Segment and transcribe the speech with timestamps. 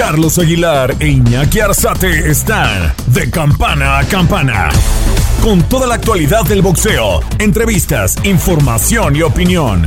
[0.00, 4.70] Carlos Aguilar e Iñaki Arzate están de campana a campana.
[5.42, 9.86] Con toda la actualidad del boxeo, entrevistas, información y opinión.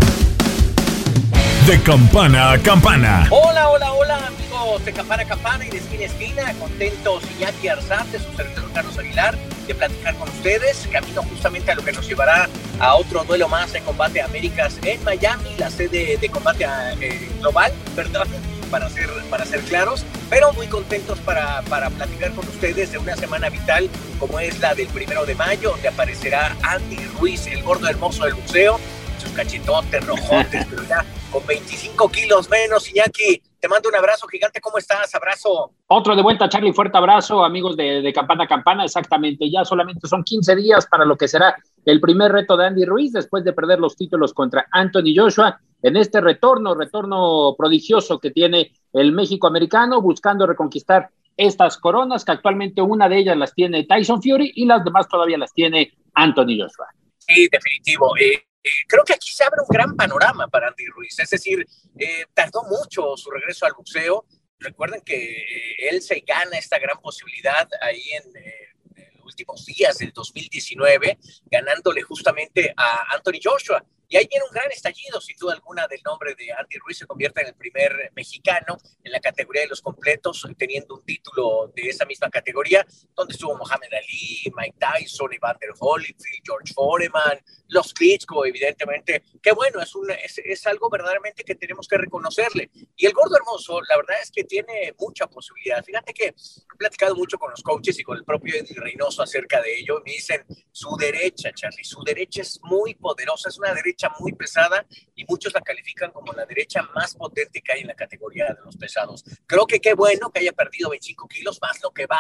[1.66, 3.28] De campana a campana.
[3.32, 6.54] Hola, hola, hola, amigos de campana a campana y de esquina a esquina.
[6.60, 9.36] Contentos Iñaki Arzate, su servidor Carlos Aguilar,
[9.66, 10.88] de platicar con ustedes.
[10.92, 12.48] Camino justamente a lo que nos llevará
[12.80, 16.68] a otro duelo más en Combate Américas en Miami, la sede de Combate
[17.02, 18.28] eh, Global, ¿verdad?
[18.74, 23.16] Para ser, para ser claros, pero muy contentos para, para platicar con ustedes de una
[23.16, 23.88] semana vital
[24.20, 28.34] como es la del primero de mayo, donde aparecerá Andy Ruiz, el gordo hermoso del
[28.34, 28.80] museo,
[29.20, 32.90] sus cachetotes rojotes, pero ya con 25 kilos menos.
[32.90, 35.14] Iñaki, te mando un abrazo gigante, ¿cómo estás?
[35.14, 35.74] Abrazo.
[35.86, 40.24] Otro de vuelta, Charlie, fuerte abrazo, amigos de, de Campana Campana, exactamente, ya solamente son
[40.24, 43.80] 15 días para lo que será el primer reto de Andy Ruiz después de perder
[43.80, 50.02] los títulos contra Anthony Joshua en este retorno, retorno prodigioso que tiene el México americano,
[50.02, 54.84] buscando reconquistar estas coronas, que actualmente una de ellas las tiene Tyson Fury y las
[54.84, 56.88] demás todavía las tiene Anthony Joshua.
[57.18, 58.16] Sí, definitivo.
[58.18, 61.66] Eh, eh, creo que aquí se abre un gran panorama para Andy Ruiz, es decir,
[61.98, 64.26] eh, tardó mucho su regreso al boxeo.
[64.60, 71.18] Recuerden que él se gana esta gran posibilidad ahí en los últimos días del 2019,
[71.52, 73.84] ganándole justamente a Anthony Joshua.
[74.14, 77.00] Y ahí viene un gran estallido, sin duda alguna, del nombre de Andy Ruiz.
[77.00, 81.72] Se convierte en el primer mexicano en la categoría de los completos, teniendo un título
[81.76, 87.92] de esa misma categoría, donde estuvo Mohamed Ali, Mike Tyson, Evander Holyfield, George Foreman, los
[87.92, 89.24] Klitschko, evidentemente.
[89.42, 92.70] Qué bueno, es, un, es, es, algo verdaderamente que tenemos que reconocerle.
[92.96, 95.84] Y el gordo hermoso, la verdad es que tiene mucha posibilidad.
[95.84, 99.60] Fíjate que he platicado mucho con los coaches y con el propio Eddie Reynoso acerca
[99.60, 100.04] de ello.
[100.06, 104.86] Me dicen, su derecha, Charlie, su derecha es muy poderosa, es una derecha muy pesada
[105.16, 108.56] y muchos la califican como la derecha más potente que hay en la categoría de
[108.64, 109.24] los pesados.
[109.46, 112.20] Creo que qué bueno que haya perdido 25 kilos, más lo que va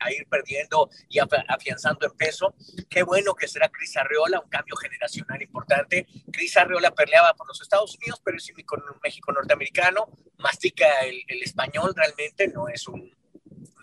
[0.00, 2.54] a, ir perdiendo y afianzando en peso.
[2.88, 6.06] Qué bueno que será Cris Arreola, un cambio generacional importante.
[6.32, 10.08] Cris Arreola peleaba por los Estados Unidos, pero es un México norteamericano,
[10.38, 13.14] mastica el, el español realmente, no es un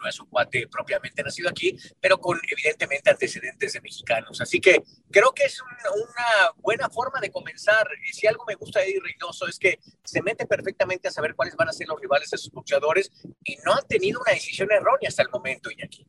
[0.03, 4.41] no es un cuate propiamente nacido aquí, pero con evidentemente antecedentes de mexicanos.
[4.41, 7.87] Así que creo que es una buena forma de comenzar.
[8.11, 11.55] Si algo me gusta de Eddie Reynoso es que se mete perfectamente a saber cuáles
[11.55, 13.11] van a ser los rivales de sus boxeadores
[13.43, 16.05] y no han tenido una decisión errónea hasta el momento, Iñaki.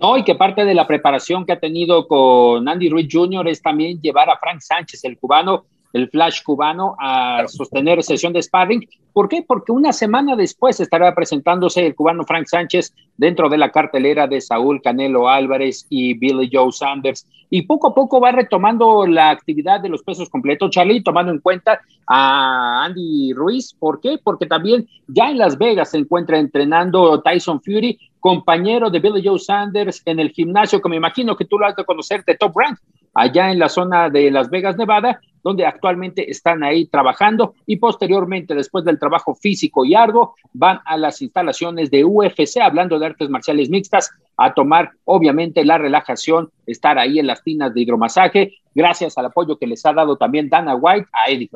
[0.00, 3.48] No, y que parte de la preparación que ha tenido con Andy Ruiz Jr.
[3.48, 8.42] es también llevar a Frank Sánchez, el cubano, el flash cubano, a sostener sesión de
[8.42, 8.86] sparring
[9.16, 9.42] ¿Por qué?
[9.42, 14.42] Porque una semana después estará presentándose el cubano Frank Sánchez dentro de la cartelera de
[14.42, 17.26] Saúl Canelo Álvarez y Billy Joe Sanders.
[17.48, 21.40] Y poco a poco va retomando la actividad de los pesos completos, Charlie, tomando en
[21.40, 23.74] cuenta a Andy Ruiz.
[23.78, 24.18] ¿Por qué?
[24.22, 29.38] Porque también ya en Las Vegas se encuentra entrenando Tyson Fury, compañero de Billy Joe
[29.38, 32.52] Sanders en el gimnasio que me imagino que tú lo has de conocer de Top
[32.54, 32.78] Rank,
[33.14, 38.52] allá en la zona de Las Vegas, Nevada, donde actualmente están ahí trabajando y posteriormente,
[38.52, 43.30] después del trabajo físico y arduo, van a las instalaciones de UFC, hablando de artes
[43.30, 49.16] marciales mixtas, a tomar obviamente la relajación, estar ahí en las tinas de hidromasaje, gracias
[49.18, 51.48] al apoyo que les ha dado también Dana White a Eddie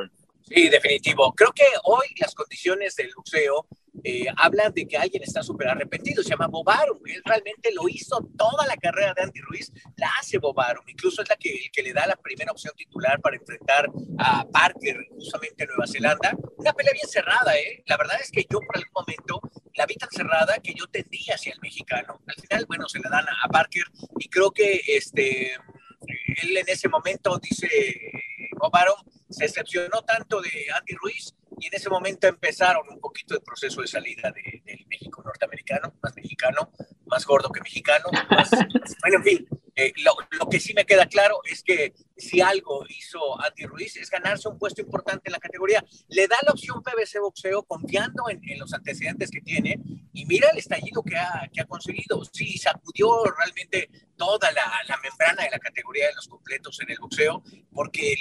[0.51, 1.33] Sí, definitivo.
[1.33, 3.69] Creo que hoy las condiciones del boxeo
[4.03, 6.99] eh, hablan de que alguien está súper arrepentido, se llama Bobarum.
[7.07, 10.85] Él realmente lo hizo toda la carrera de Andy Ruiz, la hace Bobarum.
[10.89, 13.89] Incluso es la que, el que le da la primera opción titular para enfrentar
[14.19, 16.37] a Parker justamente en Nueva Zelanda.
[16.57, 17.85] Una pelea bien cerrada, ¿eh?
[17.87, 19.41] La verdad es que yo por algún momento
[19.75, 22.21] la vi tan cerrada que yo tendía hacia el mexicano.
[22.27, 23.85] Al final, bueno, se la dan a, a Parker
[24.19, 25.53] y creo que este,
[26.43, 27.69] él en ese momento dice,
[28.59, 28.99] Bobarum,
[29.31, 33.81] se excepcionó tanto de Andy Ruiz y en ese momento empezaron un poquito el proceso
[33.81, 36.73] de salida del México norteamericano, más mexicano,
[37.07, 38.07] más gordo que mexicano.
[39.03, 39.49] bueno, en fin,
[39.87, 44.11] eh, lo, que sí me queda claro es que si algo hizo Andy Ruiz es
[44.11, 45.85] ganarse un puesto importante en la categoría.
[46.09, 49.81] Le da la opción PBC Boxeo confiando en, los antecedentes que tiene
[50.13, 52.23] y mira el estallido que ha, que ha conseguido.
[52.31, 56.99] Sí, sacudió realmente toda la, la, membrana de la categoría de los completos en el
[56.99, 57.43] boxeo
[57.73, 58.15] porque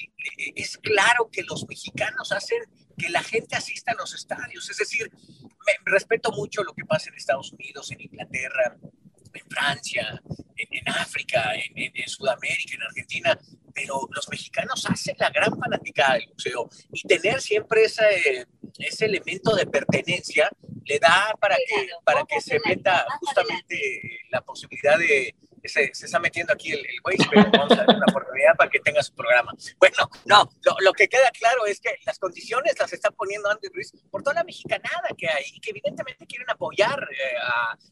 [0.56, 2.60] es claro que los mexicanos hacen
[2.98, 4.70] que la gente asista a los estadios.
[4.70, 5.12] Es decir,
[5.42, 8.78] me, respeto mucho lo que pasa en Estados Unidos, en Inglaterra,
[9.34, 10.22] en Francia,
[10.56, 13.40] en, África, en, en, Sudamérica, en Argentina,
[13.74, 18.48] pero los mexicanos hacen la gran fanática del museo y tener siempre ese,
[18.78, 20.50] ese elemento de pertenencia
[20.86, 25.36] le da para que, para que se meta justamente la posibilidad de,
[25.66, 29.02] se, está metiendo aquí el, güey, pero vamos a dar una oportunidad para que tenga
[29.04, 29.54] su programa.
[29.80, 33.92] Bueno, no, lo, que queda claro es que las condiciones las está poniendo Andy Ruiz
[34.10, 37.38] por toda la mexicanada que hay y que evidentemente quieren apoyar eh,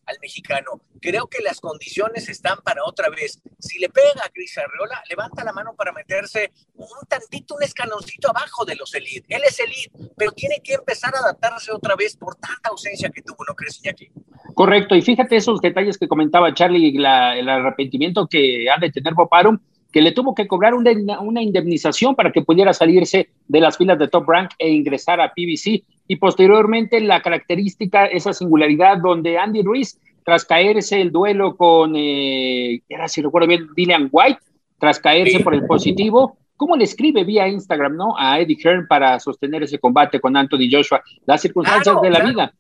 [0.06, 0.82] al mexicano.
[1.02, 3.42] Creo que las condiciones están para otra vez.
[3.60, 8.30] Si le pega a Cris Arreola, levanta la mano para meterse un tantito, un escaloncito
[8.30, 9.36] abajo de los elite.
[9.36, 13.22] Él es elite, pero tiene que empezar a adaptarse otra vez por tanta ausencia que
[13.22, 14.12] tuvo, ¿no crees, Iñaki?
[14.54, 19.14] Correcto, y fíjate esos detalles que comentaba Charlie, la, el arrepentimiento que ha de tener
[19.14, 19.60] Bob Arum,
[19.92, 23.98] que le tuvo que cobrar una, una, indemnización para que pudiera salirse de las filas
[23.98, 25.84] de Top Rank e ingresar a PBC.
[26.08, 32.82] Y posteriormente la característica, esa singularidad donde Andy Ruiz, tras caerse el duelo con, eh,
[32.90, 34.40] era si recuerdo bien, Dillian White,
[34.78, 38.16] tras caerse por el positivo, ¿Cómo le escribe vía Instagram, no?
[38.18, 41.04] A Eddie Hearn para sostener ese combate con Anthony Joshua.
[41.26, 42.54] Las circunstancias de la vida.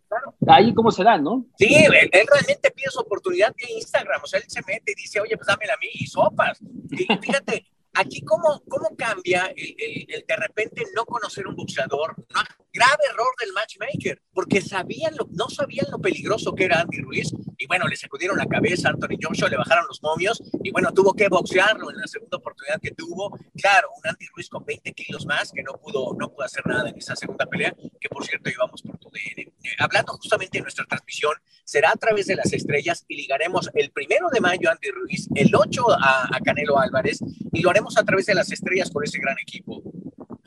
[0.47, 1.45] Ahí cómo se dan, ¿no?
[1.57, 4.21] Sí, él, realmente pide su oportunidad vía Instagram.
[4.23, 6.59] O sea, él se mete y dice, oye, pues dámela a mí y sopas.
[6.91, 9.75] Y fíjate, aquí cómo, cómo cambia el,
[10.07, 12.41] el, de repente no conocer un boxeador, ¿no?
[12.77, 17.33] grave error del matchmaker, porque sabían lo, no sabían lo peligroso que era Andy Ruiz,
[17.57, 20.91] y bueno, le sacudieron la cabeza a Anthony Joshua, le bajaron los momios, y bueno,
[20.93, 23.37] tuvo que boxearlo en la segunda oportunidad que tuvo.
[23.55, 26.89] Claro, un Andy Ruiz con 20 kilos más, que no pudo, no pudo hacer nada
[26.89, 29.41] en esa segunda pelea, que por cierto íbamos por tu DN.
[29.41, 31.33] Eh, hablando justamente de nuestra transmisión,
[31.63, 35.27] será a través de las estrellas y ligaremos el primero de mayo a Andy Ruiz,
[35.35, 37.19] el 8 a, a Canelo Álvarez,
[37.51, 39.81] y lo haremos a través de las estrellas con ese gran equipo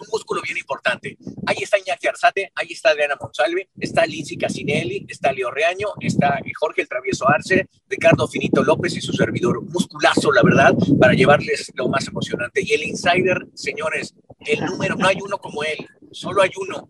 [0.01, 1.17] un músculo bien importante.
[1.47, 6.41] Ahí está Iñaki Arzate, ahí está Adriana Monsalve, está Lindsay Casinelli, está Leo Reaño, está
[6.59, 9.63] Jorge el Travieso Arce, Ricardo Finito López y su servidor.
[9.63, 12.63] Musculazo, la verdad, para llevarles lo más emocionante.
[12.65, 14.15] Y el insider, señores,
[14.47, 16.89] el número, no hay uno como él, solo hay uno.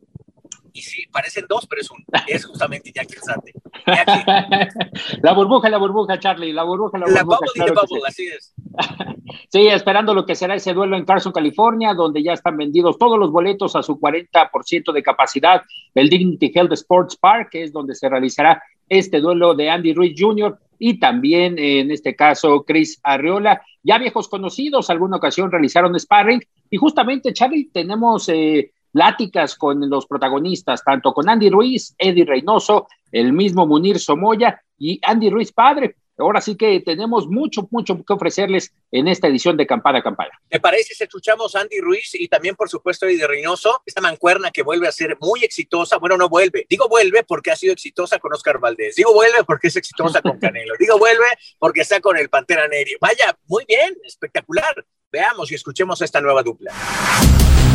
[0.73, 2.05] Y sí, parecen dos, pero es uno.
[2.27, 3.53] Es justamente Iñaki Arzate.
[5.23, 7.39] La burbuja, la burbuja, Charlie, la burbuja, la burbuja.
[7.57, 8.55] La bubble bubble, así es.
[9.49, 13.19] Sí, esperando lo que será ese duelo en Carson, California, donde ya están vendidos todos
[13.19, 15.63] los boletos a su 40% de capacidad
[15.95, 20.15] el Dignity Health Sports Park, que es donde se realizará este duelo de Andy Ruiz
[20.17, 20.59] Jr.
[20.79, 23.63] y también, en este caso, Chris Arreola.
[23.83, 30.07] Ya viejos conocidos, alguna ocasión realizaron sparring y justamente, Charlie, tenemos eh, pláticas con los
[30.07, 35.97] protagonistas, tanto con Andy Ruiz, Eddie Reynoso, el mismo Munir Somoya y Andy Ruiz padre.
[36.21, 40.31] Ahora sí que tenemos mucho, mucho que ofrecerles en esta edición de Campana a Campana.
[40.51, 44.51] Me parece si escuchamos a Andy Ruiz y también, por supuesto, Eddie Reynoso, esta mancuerna
[44.51, 45.97] que vuelve a ser muy exitosa.
[45.99, 46.67] Bueno, no vuelve.
[46.69, 48.97] Digo vuelve porque ha sido exitosa con Oscar Valdés.
[48.97, 50.75] Digo vuelve porque es exitosa con Canelo.
[50.79, 51.27] Digo vuelve
[51.59, 52.99] porque está con el Pantera Nerio.
[53.01, 54.85] Vaya, muy bien, espectacular.
[55.11, 56.73] Veamos y escuchemos a esta nueva dupla.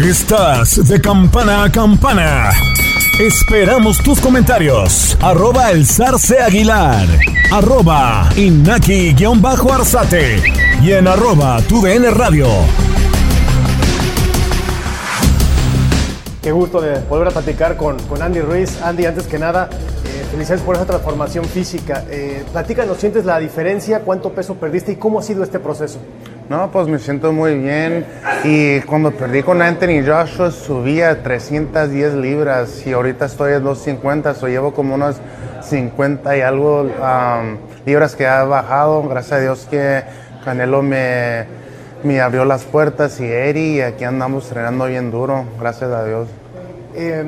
[0.00, 2.50] Estás de campana a campana.
[3.18, 5.16] Esperamos tus comentarios.
[5.22, 7.06] Arroba el zarce aguilar.
[7.50, 10.42] Arroba inaki-arzate.
[10.82, 12.46] Y en arroba tu radio.
[16.42, 18.78] Qué gusto de volver a platicar con, con Andy Ruiz.
[18.82, 19.70] Andy, antes que nada,
[20.36, 22.04] felicidades por esa transformación física.
[22.10, 24.00] Eh, platícanos, ¿sientes la diferencia?
[24.00, 25.98] ¿Cuánto peso perdiste y cómo ha sido este proceso?
[26.50, 28.04] No, pues me siento muy bien.
[28.44, 34.34] Y cuando perdí con Anthony Joshua subí a 310 libras y ahorita estoy a 250,
[34.34, 35.16] so llevo como unos
[35.62, 39.08] 50 y algo um, libras que ha bajado.
[39.08, 40.02] Gracias a Dios que
[40.44, 41.46] Canelo me,
[42.04, 46.28] me abrió las puertas y Eri y aquí andamos entrenando bien duro, gracias a Dios.
[46.94, 47.24] Eh,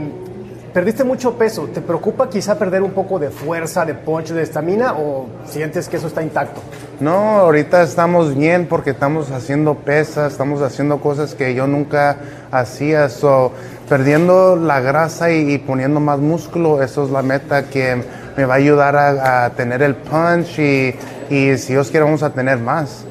[0.78, 1.68] Perdiste mucho peso.
[1.74, 5.96] ¿Te preocupa quizá perder un poco de fuerza, de punch, de estamina o sientes que
[5.96, 6.60] eso está intacto?
[7.00, 12.18] No, ahorita estamos bien porque estamos haciendo pesas, estamos haciendo cosas que yo nunca
[12.52, 13.08] hacía.
[13.08, 13.50] So,
[13.88, 18.00] perdiendo la grasa y, poniendo más músculo, eso es la meta que
[18.36, 20.94] me va a ayudar a, tener el punch y,
[21.28, 23.04] y si Dios quiere vamos a tener más.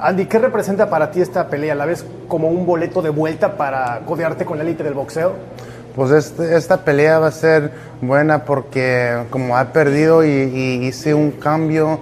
[0.00, 1.76] Andy, ¿qué representa para ti esta pelea?
[1.76, 5.34] ¿La ves como un boleto de vuelta para codearte con la élite del boxeo?
[5.94, 7.70] Pues este, esta pelea va a ser
[8.00, 10.30] buena porque como ha perdido y,
[10.86, 11.98] hice un cambio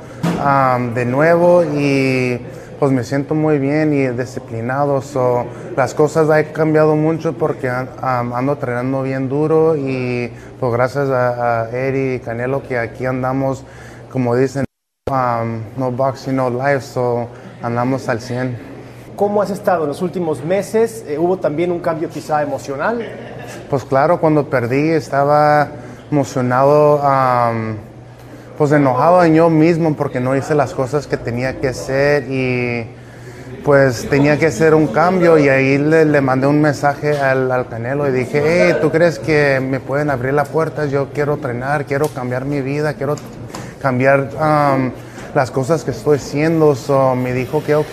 [0.95, 2.41] de nuevo y
[2.79, 5.03] pues me siento muy bien y disciplinado.
[5.03, 5.45] So,
[5.77, 11.71] las cosas han cambiado mucho porque ando entrenando bien duro y pues gracias a, a
[11.71, 13.65] Eri y Canelo que aquí andamos,
[14.11, 14.65] como dicen,
[15.77, 17.27] no boxing, no life, so
[17.61, 18.57] andamos al 100.
[19.17, 21.05] ¿Cómo has estado en los últimos meses?
[21.07, 23.05] Eh, ¿Hubo también un cambio quizá emocional?
[23.71, 25.69] Pues claro, cuando perdí estaba
[26.11, 27.01] emocionado,
[28.59, 32.85] pues enojado en yo mismo porque no hice las cosas que tenía que hacer y
[33.65, 38.11] pues tenía que hacer un cambio y ahí le, mandé un mensaje al, Canelo y
[38.11, 40.87] dije, hey, ¿tú crees que me pueden abrir la puerta?
[40.87, 43.15] Yo quiero entrenar, quiero cambiar mi vida, quiero
[43.81, 44.31] cambiar
[45.33, 46.75] las cosas que estoy haciendo.
[46.75, 47.87] So, me dijo que, ok,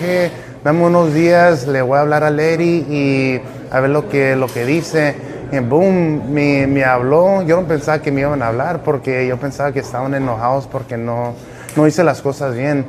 [0.64, 4.48] dame unos días, le voy a hablar a Larry y a ver lo que, lo
[4.48, 5.27] que dice.
[5.52, 7.42] Y boom, me, me, habló.
[7.44, 10.98] Yo no pensaba que me iban a hablar porque yo pensaba que estaban enojados porque
[10.98, 11.34] no,
[11.76, 12.86] no hice las cosas bien.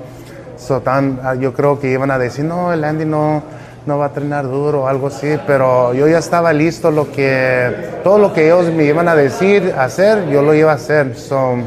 [0.56, 3.44] So, tan, ah, yo creo que iban a decir, no, el Andy no,
[3.86, 8.00] no va a entrenar duro o algo así, pero yo ya estaba listo, lo que,
[8.02, 11.14] todo lo que ellos me iban a decir, hacer, yo lo iba a hacer.
[11.14, 11.62] So, um,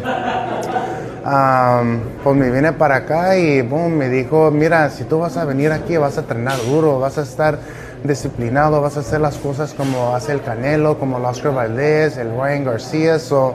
[2.21, 5.71] pues me vine para acá y boom, me dijo, mira, si tú vas a venir
[5.71, 7.60] aquí vas a entrenar duro, vas a estar
[8.03, 12.36] disciplinado, vas a hacer las cosas como hace el Canelo, como el Oscar Valdez, el
[12.36, 13.20] Ryan García.
[13.20, 13.53] So,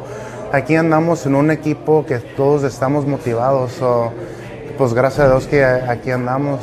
[0.52, 3.72] aquí andamos en un equipo que todos estamos motivados.
[3.72, 4.12] So,
[4.78, 6.60] pues gracias a Dios que aquí andamos.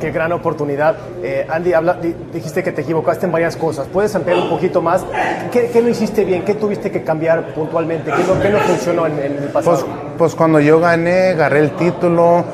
[0.00, 0.96] Qué gran oportunidad.
[1.22, 1.98] Eh, Andy, habla,
[2.32, 3.86] dijiste que te equivocaste en varias cosas.
[3.86, 5.04] ¿Puedes ampliar un poquito más?
[5.50, 6.44] ¿Qué, qué no hiciste bien?
[6.44, 8.10] ¿Qué tuviste que cambiar puntualmente?
[8.10, 9.78] ¿Qué no, qué no funcionó en, en el pasado?
[9.78, 12.44] Pues, pues cuando yo gané, agarré el título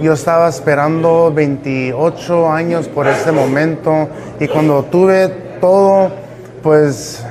[0.00, 5.28] yo estaba esperando 28 años por ese momento y cuando tuve
[5.60, 6.10] todo,
[6.62, 7.24] pues,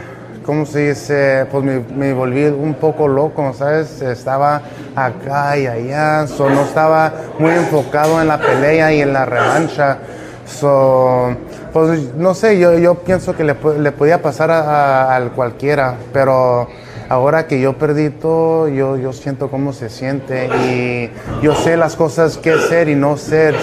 [0.46, 1.46] ¿cómo se dice?
[1.52, 4.02] Pues me, volví un poco loco, ¿sabes?
[4.02, 4.62] Estaba
[4.96, 9.98] acá y allá, so, no estaba muy enfocado en la pelea y en la revancha.
[10.46, 11.36] So,
[11.74, 16.68] pues no sé, yo, yo pienso que le, le podía pasar a, a cualquiera, pero
[17.10, 21.10] ahora que yo perdí todo, yo, yo siento cómo se siente y
[21.44, 23.56] yo sé las cosas que ser y no ser.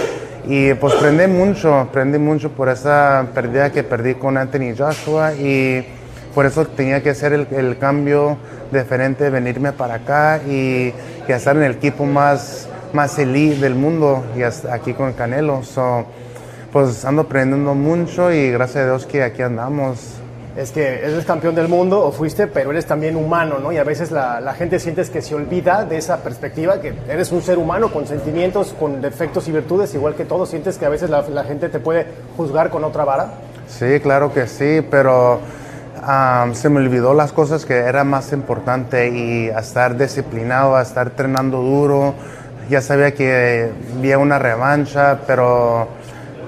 [0.46, 5.86] Y pues aprendí mucho, aprendí mucho por esa pérdida que perdí con Anthony Joshua y
[6.34, 8.36] por eso tenía que hacer el, el cambio
[8.72, 10.92] diferente, venirme para acá y,
[11.28, 15.62] y, estar en el equipo más, más elite del mundo y aquí con Canelo.
[15.62, 16.06] So,
[16.72, 20.21] pues ando aprendiendo mucho y gracias a Dios que aquí andamos
[20.56, 23.72] es que eres campeón del mundo o fuiste, pero eres también humano, ¿no?
[23.72, 27.42] Y a veces la, gente sientes que se olvida de esa perspectiva, que eres un
[27.42, 30.50] ser humano con sentimientos, con defectos y virtudes, igual que todos.
[30.50, 32.06] ¿Sientes que a veces la, gente te puede
[32.36, 33.30] juzgar con otra vara?
[33.66, 35.40] Sí, claro que sí, pero
[36.52, 41.08] se me olvidó las cosas que era más importante y a estar disciplinado, a estar
[41.08, 42.14] entrenando duro.
[42.68, 45.88] Ya sabía que había una revancha, pero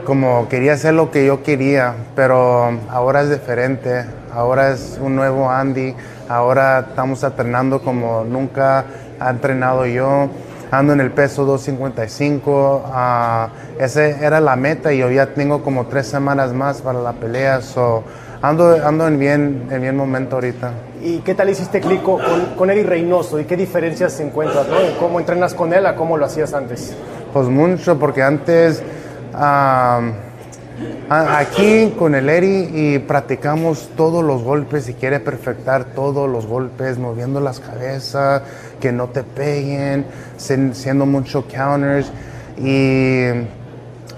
[0.04, 5.50] como quería hacer lo que yo quería, pero ahora es diferente, ahora es un nuevo
[5.50, 5.94] Andy,
[6.28, 8.84] ahora estamos entrenando como nunca
[9.18, 10.28] ha entrenado yo,
[10.70, 15.86] ando en el peso 255, uh, esa era la meta y yo ya tengo como
[15.86, 18.04] tres semanas más para la pelea, so
[18.42, 20.72] ando, ando en, bien, en bien momento ahorita.
[21.02, 22.20] ¿Y qué tal hiciste clic con,
[22.56, 24.66] con Eddie Reynoso y qué diferencias encuentras?
[24.68, 24.76] ¿no?
[24.98, 26.94] ¿Cómo entrenas con él a cómo lo hacías antes?
[27.32, 28.82] Pues mucho, porque antes
[31.08, 36.98] aquí con el Eri y practicamos todos los golpes y quiere perfectar todos los golpes,
[36.98, 38.42] moviendo las cabezas,
[38.80, 42.10] que no te peguen, siendo mucho counters.
[42.58, 43.26] Y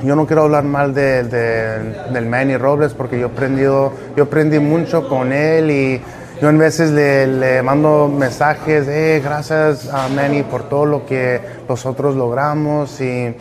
[0.03, 5.09] yo no quiero hablar mal de, del Manny Robles porque yo, aprendido, yo aprendí mucho
[5.09, 6.01] con él y
[6.41, 12.15] yo en veces le, mando mensajes, eh, gracias a Manny por todo lo que nosotros
[12.15, 13.35] logramos y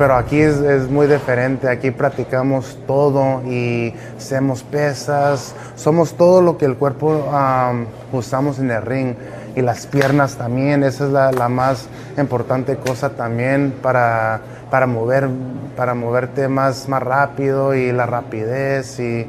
[0.00, 6.64] pero aquí es, muy diferente, aquí practicamos todo y hacemos pesas, somos todo lo que
[6.64, 7.22] el cuerpo
[8.10, 9.14] usamos en el ring.
[9.54, 14.40] Y las piernas también, esa es la, más importante cosa también para,
[14.70, 15.28] para, mover,
[15.76, 18.98] para moverte más, más rápido y la rapidez.
[19.00, 19.26] Y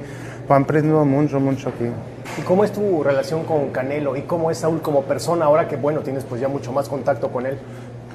[0.48, 1.92] pues, han aprendido mucho, mucho aquí.
[2.38, 5.76] ¿Y cómo es tu relación con Canelo y cómo es Saúl como persona ahora que
[5.76, 7.58] bueno tienes pues ya mucho más contacto con él?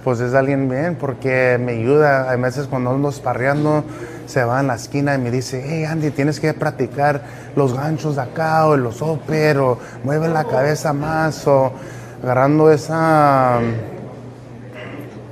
[0.06, 2.30] Pues es alguien bien porque me ayuda.
[2.30, 3.82] A veces cuando ando parreando
[4.26, 7.22] se va en la esquina y me dice, hey Andy, tienes que practicar
[7.56, 11.72] los ganchos de acá o los upper o mueve la cabeza más o
[12.22, 13.58] agarrando esa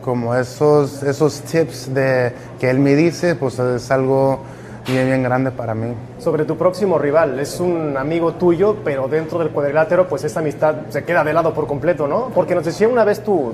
[0.02, 4.40] como esos esos tips de que él me dice, pues es algo
[4.86, 5.94] bien, bien grande para mí.
[6.18, 10.76] Sobre tu próximo rival, es un amigo tuyo, pero dentro del cuadrilátero, pues esa amistad
[10.88, 12.30] se queda de lado por completo, ¿no?
[12.34, 13.52] Porque nos decía una vez tu,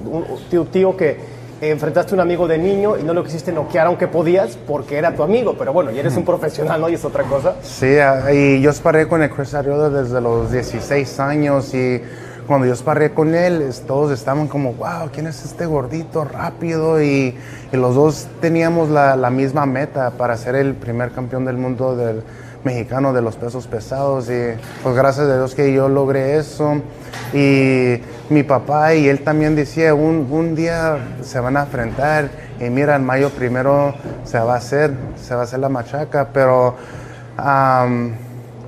[0.50, 4.08] tu tío que enfrentaste a un amigo de niño y no lo quisiste noquear aunque
[4.08, 6.88] podías porque era tu amigo, pero bueno, y eres un profesional, ¿no?
[6.88, 7.56] Y es otra cosa.
[7.62, 12.00] Sí, ah, y yo esparé con el Chris Ariola desde los 16 años y
[12.50, 17.00] cuando yo esparré con él, todos estaban como, wow, ¿quién es este gordito rápido?
[17.00, 17.38] Y,
[17.70, 22.24] los dos teníamos la, misma meta para ser el primer campeón del mundo del
[22.64, 24.28] mexicano de los pesos pesados.
[24.28, 26.82] Y pues gracias a Dios que yo logré eso.
[27.32, 32.64] Y mi papá y él también decía, un, un día se van a enfrentar y
[32.64, 34.90] mira, en mayo primero se va a hacer,
[35.22, 36.74] se va a hacer la machaca, pero...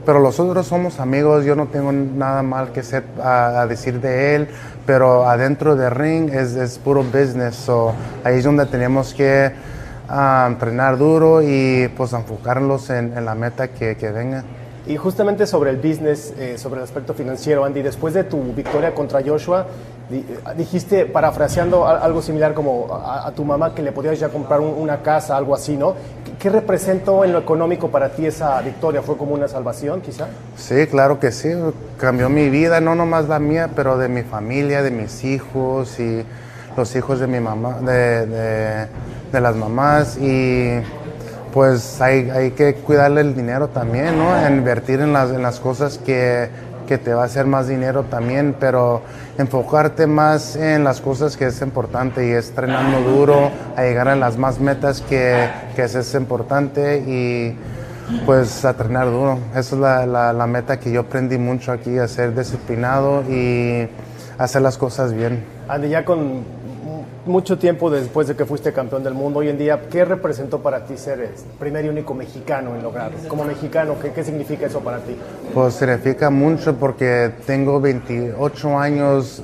[0.05, 4.35] Pero los otros somos amigos, yo no tengo nada mal que ser, a, decir de
[4.35, 4.49] él,
[4.85, 9.53] pero adentro del ring es, es puro business, so ahí es donde tenemos que
[10.09, 14.43] ah, entrenar duro y pues enfocarnos en, en la meta que, que venga.
[14.85, 18.93] Y justamente sobre el business, eh, sobre el aspecto financiero, Andy, después de tu victoria
[18.93, 19.67] contra Joshua,
[20.57, 25.37] dijiste, parafraseando algo similar como a, tu mamá que le podías ya comprar una casa,
[25.37, 25.95] algo así, ¿no?
[26.39, 29.03] ¿Qué, representó en lo económico para ti esa victoria?
[29.03, 30.27] ¿Fue como una salvación, quizá?
[30.57, 31.51] Sí, claro que sí.
[31.99, 36.25] Cambió mi vida, no nomás la mía, pero de mi familia, de mis hijos y
[36.77, 38.87] los hijos de mi mamá, de, de,
[39.31, 40.81] de las mamás y
[41.53, 44.49] pues hay, hay, que cuidarle el dinero también, ¿no?
[44.49, 46.49] Invertir en las, en las cosas que,
[46.93, 49.03] que, te va a hacer más dinero también, pero
[49.39, 54.17] enfocarte más en las cosas que es importante y es entrenando duro a llegar a
[54.17, 57.57] las más metas que, que es, importante y
[58.27, 59.39] pues a entrenar duro.
[59.53, 63.89] Esa es la, la, la meta que yo aprendí mucho aquí, a ser disciplinado y
[64.39, 65.45] hacer las cosas bien.
[65.69, 66.45] Andy, ya con
[67.25, 70.85] mucho tiempo después de que fuiste campeón del mundo, hoy en día, ¿qué representó para
[70.85, 73.17] ti ser el primer y único mexicano en lograrlo?
[73.29, 75.17] Como mexicano, ¿qué, ¿qué, significa eso para ti?
[75.55, 79.43] Pues significa mucho porque tengo 28 años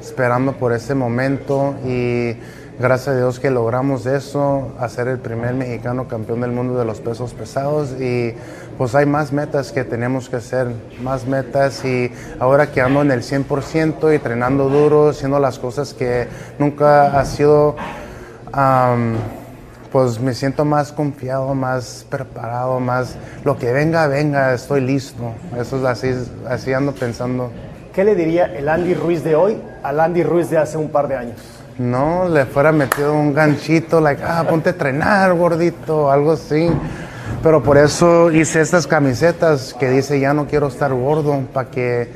[0.00, 2.36] esperando por ese momento y
[2.82, 7.00] gracias a Dios que logramos eso, hacer el primer mexicano campeón del mundo de los
[7.00, 8.34] pesos pesados y
[8.76, 10.66] pues hay más metas que tenemos que hacer,
[11.00, 15.94] más metas y ahora que ando en el 100% y entrenando duro, haciendo las cosas
[15.94, 16.26] que
[16.58, 17.76] nunca ha sido,
[19.92, 23.14] pues me siento más confiado, más preparado, más
[23.44, 25.32] lo que venga, venga, estoy listo.
[25.56, 26.12] Eso es así,
[26.48, 27.52] así ando pensando.
[27.94, 31.06] ¿Qué le diría el Andy Ruiz de hoy al Andy Ruiz de hace un par
[31.06, 31.61] de años?
[31.78, 36.68] No, le fuera metido un ganchito, like, ah, ponte a entrenar, gordito, algo así.
[37.42, 42.08] Pero por eso hice estas camisetas que dice ya no quiero estar gordo, para que,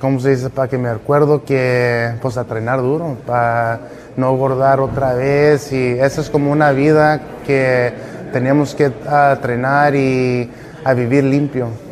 [0.00, 0.50] ¿cómo se dice?
[0.50, 3.80] Para que me acuerdo que, pues a entrenar duro, para
[4.16, 5.72] no engordar otra vez.
[5.72, 7.92] Y esa es como una vida que
[8.32, 8.92] teníamos que
[9.32, 10.50] entrenar y
[10.84, 11.87] a vivir limpio.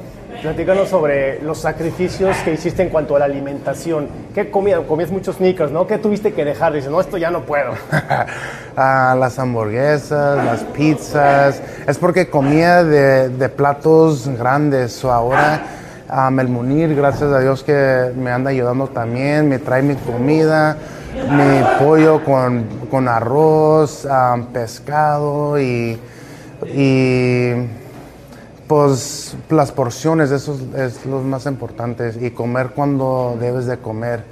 [0.46, 4.06] Platícanos sobre los sacrificios que hiciste en cuanto a la alimentación.
[4.32, 4.78] ¿Qué comías?
[4.86, 5.88] Comías muchos sneakers, ¿no?
[5.88, 6.72] ¿Qué tuviste que dejar?
[6.72, 7.72] Dices, no, esto ya no puedo.
[8.78, 11.62] Ah, las hamburguesas, las pizzas.
[11.88, 15.02] Es porque comía de, platos grandes.
[15.02, 15.62] O ahora
[16.10, 20.76] um, el Munir, gracias a Dios que me anda ayudando también, me trae mi comida,
[21.14, 24.06] mi pollo con, arroz,
[24.52, 25.98] pescado y
[28.66, 34.24] pues las porciones, eso es, lo más importante, y comer cuando debes de comer.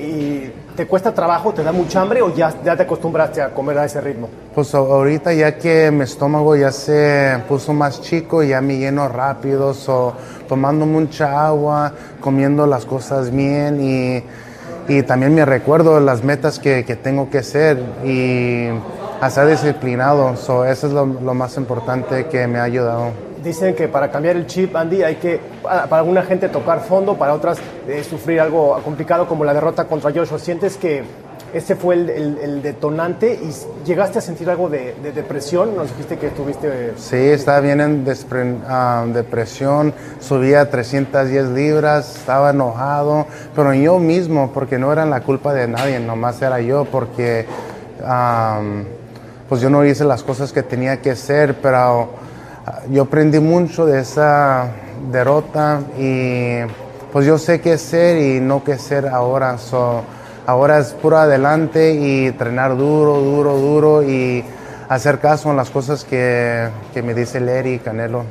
[0.00, 3.78] ¿Y te cuesta trabajo, te da mucha hambre o ya, ya te acostumbraste a comer
[3.78, 4.28] a ese ritmo?
[4.54, 9.74] Pues ahorita ya que mi estómago ya se puso más chico, ya me lleno rápido,
[9.74, 10.14] so,
[10.48, 14.24] tomando mucha agua, comiendo las cosas bien y,
[14.88, 18.68] y también me recuerdo las metas que, que tengo que hacer y
[19.20, 23.74] a ser disciplinado, so, eso es lo, lo más importante que me ha ayudado dicen
[23.74, 27.58] que para cambiar el chip, Andy, hay que, para alguna gente tocar fondo, para otras
[27.88, 30.38] eh, sufrir algo complicado como la derrota contra Joshua.
[30.38, 31.02] ¿Sientes que
[31.52, 33.50] ese fue el, detonante y
[33.84, 35.74] llegaste a sentir algo de, depresión?
[35.74, 36.92] Nos dijiste que estuviste...
[36.96, 38.06] Sí, estaba bien en
[38.68, 43.26] ah, depresión, subía 310 libras, estaba enojado,
[43.56, 47.46] pero yo mismo, porque no era la culpa de nadie, nomás era yo, porque
[49.48, 52.19] pues yo no hice las cosas que tenía que hacer, pero
[52.90, 54.68] yo aprendí mucho de esa
[55.10, 56.60] derrota y
[57.12, 59.56] pues yo sé qué ser y no qué ser ahora.
[60.46, 64.44] ahora es puro adelante y entrenar duro, duro, duro y
[64.88, 68.24] hacer caso en las cosas que, que me dice Leri y Canelo.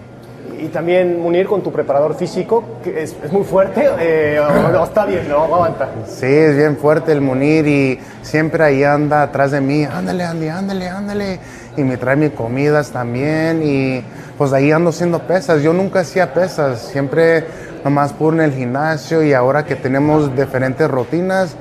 [0.62, 4.41] Y también unir con tu preparador físico, que es, muy fuerte, eh,
[4.84, 5.43] está bien, ¿no?
[5.43, 5.88] Aguanta.
[6.06, 10.49] Sí, es bien fuerte el Munir y siempre ahí anda atrás de mí, ándale, Andy,
[10.49, 11.39] ándale, ándale.
[11.80, 14.04] Y me trae mis comidas también y
[14.38, 15.62] pues ahí ando haciendo pesas.
[15.62, 17.46] Yo nunca hacía pesas, siempre
[17.84, 21.56] nomás por en el gimnasio y ahora que tenemos diferentes rutinas,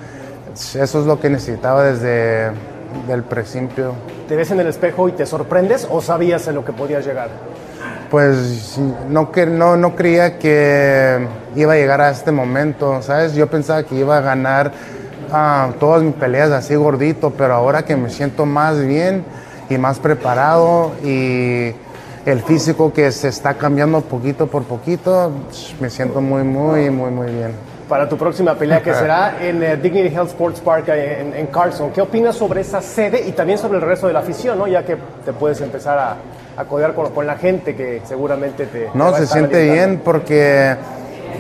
[0.75, 2.51] eso es lo que necesitaba desde
[3.09, 3.95] el principio.
[4.29, 7.29] ¿Te ves en el espejo y te sorprendes o sabías en lo que podías llegar?
[8.11, 8.79] Pues
[9.09, 13.35] no, que, no, no creía que iba a llegar a este momento, ¿sabes?
[13.35, 14.73] Yo pensaba que iba a ganar
[15.31, 19.25] ah, todas mis peleas así gordito, pero ahora que me siento más bien
[19.71, 21.73] y más preparado y
[22.27, 25.33] el físico que se está cambiando poquito por poquito,
[25.81, 27.53] me siento muy, muy, muy, muy bien.
[27.89, 31.91] Para tu próxima pelea que será en eh, Dignity Health Sports Park eh, en, Carson,
[31.91, 34.67] ¿qué opinas sobre esa sede y también sobre el resto de la afición, ¿no?
[34.67, 36.17] ya que te puedes empezar a,
[36.59, 38.91] a codear con, la gente que seguramente te...
[38.93, 40.77] No, se siente bien porque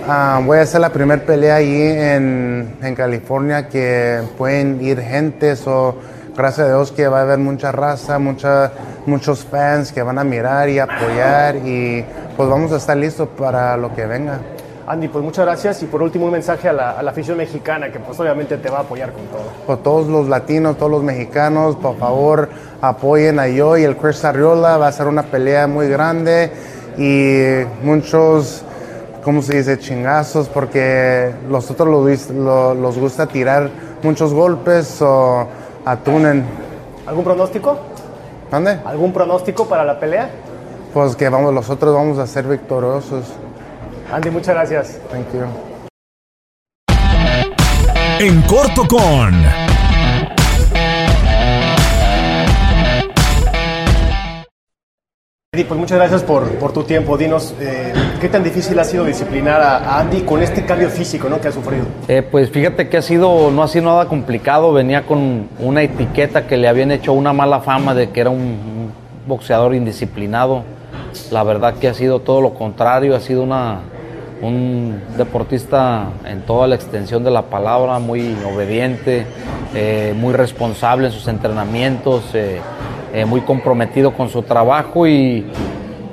[0.09, 5.67] ah, voy a hacer la primera pelea ahí en, en California que pueden ir gentes
[5.67, 5.97] o
[6.39, 8.71] gracias a Dios que va a haber mucha raza, mucha,
[9.07, 12.05] muchos fans que van a mirar y apoyar y
[12.37, 14.39] pues vamos a estar listos para lo que venga.
[14.87, 18.19] Andy, pues muchas gracias y por último un mensaje a la, afición mexicana que pues
[18.21, 19.43] obviamente te va a apoyar con todo.
[19.67, 22.49] Por todos los latinos, todos los mexicanos, por favor
[22.81, 26.53] apoyen a yo y el Chris Arriola, va a ser una pelea muy grande
[26.97, 28.63] y muchos,
[29.25, 29.79] ¿cómo se dice?
[29.79, 33.69] Chingazos porque los otros los, los gusta tirar
[34.03, 35.49] muchos golpes o
[35.91, 36.45] atunen.
[37.07, 37.79] ¿Algún pronóstico?
[38.51, 38.79] ¿Dónde?
[38.85, 40.31] ¿Algún pronóstico para la pelea?
[40.93, 43.25] Pues que vamos, los otros vamos a ser victoriosos.
[44.13, 44.99] Andy, muchas gracias.
[45.11, 45.47] Thank you.
[48.21, 49.33] En corto con
[55.65, 57.17] pues muchas gracias por, por tu tiempo.
[57.17, 61.41] Dinos, eh, ¿qué tan difícil ha sido disciplinar a, Andy con este cambio físico ¿no?
[61.41, 61.85] que ha sufrido?
[62.07, 64.73] Eh, pues fíjate que ha sido, no ha sido nada complicado.
[64.73, 68.93] Venía con una etiqueta que le habían hecho una mala fama de que era un,
[69.27, 70.65] boxeador indisciplinado.
[71.31, 73.81] La verdad que ha sido todo lo contrario, ha sido una,
[74.41, 79.27] un deportista en toda la extensión de la palabra, muy obediente,
[79.75, 82.35] eh, muy responsable en sus entrenamientos.
[83.15, 85.47] Eh, muy comprometido con su trabajo y,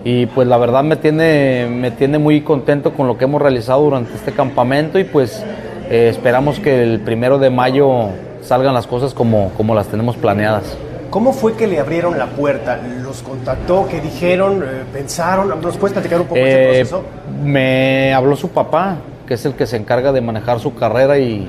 [0.06, 3.84] y, pues la verdad me tiene, me tiene muy contento con lo que hemos realizado
[3.84, 5.44] durante este campamento y pues
[5.90, 10.78] eh, esperamos que el primero de mayo salgan las cosas como, como las tenemos planeadas.
[11.10, 12.80] ¿Cómo fue que le abrieron la puerta?
[13.04, 13.88] ¿Los contactó?
[13.90, 14.64] ¿Qué dijeron?
[14.64, 15.50] Eh, ¿Pensaron?
[15.62, 17.04] ¿Nos puedes platicar un poco ese proceso?
[17.44, 21.46] Me habló su papá, que es el que se encarga de manejar su carrera y,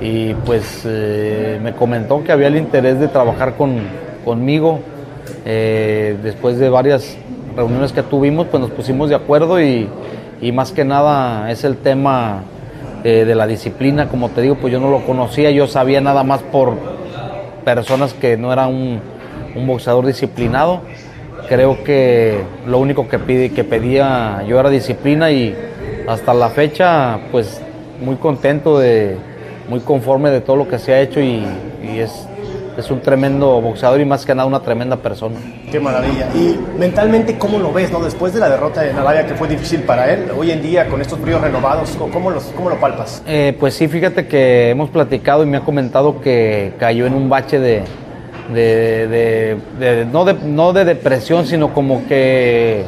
[0.00, 3.80] y pues me comentó que había el interés de trabajar con,
[4.26, 4.80] conmigo.
[5.44, 7.16] Eh, después de varias
[7.56, 9.88] reuniones que tuvimos, pues nos pusimos de acuerdo y,
[10.52, 12.42] más que nada es el tema
[13.04, 14.08] eh, de la disciplina.
[14.08, 16.74] Como te digo, pues yo no lo conocía, yo sabía nada más por
[17.64, 19.00] personas que no eran un,
[19.66, 20.82] boxeador disciplinado.
[21.48, 25.56] creo que lo único que, pide, que pedía yo era disciplina y
[26.06, 27.62] hasta la fecha, pues
[28.04, 29.16] muy contento de,
[29.68, 31.44] muy conforme de todo lo que se ha hecho y,
[31.82, 32.28] es,
[32.76, 35.36] es un tremendo boxeador y más que nada una tremenda persona.
[35.70, 36.28] Qué maravilla.
[36.34, 38.00] Y mentalmente, ¿cómo lo ves, no?
[38.00, 41.00] Después de la derrota de Navaya, que fue difícil para él, hoy en día con
[41.00, 43.22] estos bríos renovados, ¿cómo, los, cómo lo palpas?
[43.26, 47.28] Eh, pues sí, fíjate que hemos platicado y me ha comentado que cayó en un
[47.28, 47.82] bache de,
[48.52, 52.84] de, no, de no de depresión, sino como que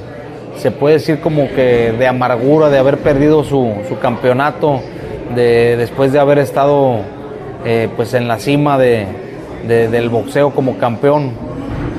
[0.57, 4.81] se puede decir como que de amargura de haber perdido su, su campeonato,
[5.35, 6.99] de, después de haber estado
[7.65, 9.07] eh, pues en la cima de,
[9.67, 11.33] del boxeo como campeón.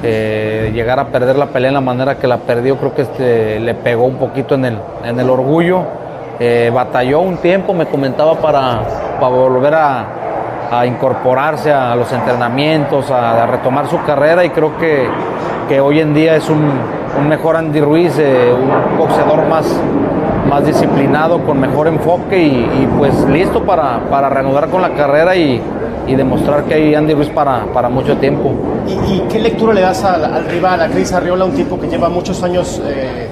[0.02, 3.60] Eh, llegar a perder la pelea en la manera que la perdió, creo que este,
[3.60, 5.84] le pegó un poquito en el, en el orgullo.
[6.40, 8.82] Eh, batalló un tiempo, me comentaba, para,
[9.20, 10.06] para volver a,
[10.86, 15.06] incorporarse a los entrenamientos, a, retomar su carrera y creo que,
[15.68, 16.72] que hoy en día es un,
[17.20, 19.66] un mejor Andy Ruiz, eh, un boxeador más,
[20.48, 25.62] más disciplinado, con mejor enfoque y, pues listo para, para, reanudar con la carrera y,
[26.08, 28.52] y, demostrar que hay Andy Ruiz para, para mucho tiempo.
[29.08, 32.42] ¿Y, qué lectura le das al, rival, a Cris Arriola, un tipo que lleva muchos
[32.44, 33.28] años eh,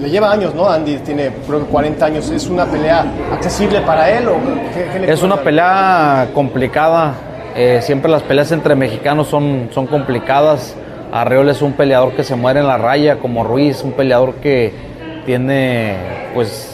[0.00, 0.68] le lleva años, ¿no?
[0.68, 2.30] Andy tiene creo 40 años.
[2.30, 4.38] ¿Es una pelea accesible para él o
[5.06, 7.14] Es una pelea complicada.
[7.54, 10.74] Eh, siempre las peleas entre mexicanos son, son complicadas.
[11.12, 14.72] Arreola es un peleador que se muere en la raya, como Ruiz, un peleador que
[15.30, 15.94] tiene,
[16.34, 16.68] pues,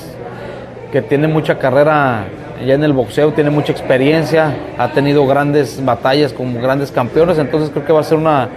[0.90, 2.25] que tiene mucha carrera
[2.66, 7.69] ya en el boxeo, tiene mucha experiencia, ha tenido grandes batallas con grandes campeones, entonces
[7.69, 8.49] creo que va a ser una,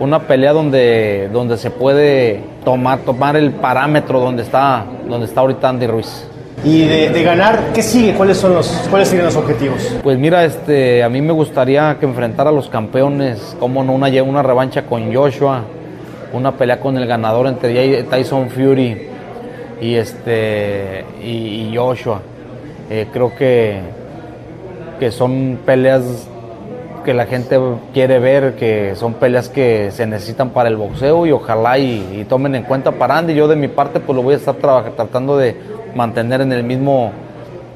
[0.00, 5.68] una pelea donde, donde se puede tomar, tomar el parámetro donde está, donde está ahorita
[5.68, 6.26] Andy Ruiz.
[6.64, 8.12] Y de, ganar, ¿qué sigue?
[8.14, 9.98] ¿Cuáles son los, cuáles siguen los objetivos?
[10.02, 14.08] Pues mira, este, a mí me gustaría que enfrentara a los campeones, como no, una,
[14.24, 15.62] una revancha con Joshua,
[16.32, 19.13] una pelea con el ganador entre Tyson Fury
[19.80, 22.20] y este y, Joshua.
[22.90, 23.80] Eh, creo que,
[25.00, 26.28] que son peleas
[27.04, 27.58] que la gente
[27.92, 32.54] quiere ver, que son peleas que se necesitan para el boxeo y ojalá y, tomen
[32.54, 33.34] en cuenta para Andy.
[33.34, 35.56] Yo de mi parte pues lo voy a estar tratando de
[35.94, 37.12] mantener en el mismo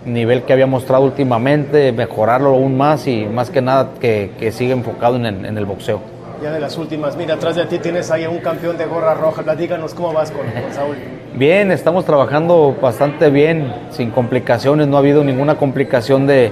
[0.04, 4.72] nivel que había mostrado últimamente, mejorarlo aún más y más que nada que, que siga
[4.72, 6.00] enfocado en en el, boxeo.
[6.42, 9.42] Ya de las últimas, mira, atrás de ti tienes ahí un campeón de gorra roja,
[9.42, 10.96] platícanos cómo vas con, con Saúl.
[11.34, 16.50] Bien, estamos trabajando bastante bien, sin complicaciones, no ha habido ninguna complicación de,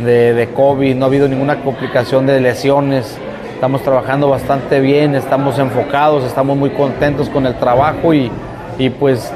[0.00, 3.16] de, COVID, no ha habido ninguna complicación de lesiones.
[3.54, 8.30] Estamos trabajando bastante bien, estamos enfocados, estamos muy contentos con el trabajo y,
[8.78, 9.32] y pues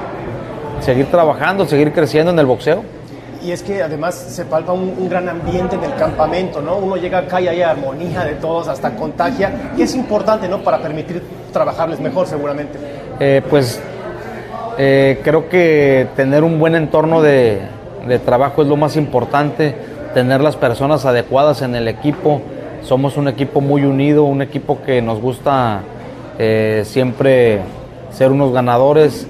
[0.80, 2.84] seguir trabajando, seguir creciendo en el boxeo.
[3.42, 6.76] Y es que además se palpa un, gran ambiente en el campamento, ¿no?
[6.76, 10.62] Uno llega acá y hay armonía de todos, hasta contagia, y es importante, ¿no?
[10.62, 12.78] Para permitir trabajarles mejor, seguramente.
[13.18, 13.80] Eh, pues
[14.78, 17.60] eh, creo que tener un buen entorno de,
[18.06, 19.74] de trabajo es lo más importante
[20.14, 22.40] tener las personas adecuadas en el equipo.
[22.82, 25.80] Somos un equipo muy unido, un equipo que nos gusta
[26.38, 27.60] eh, siempre
[28.10, 29.26] ser unos ganadores.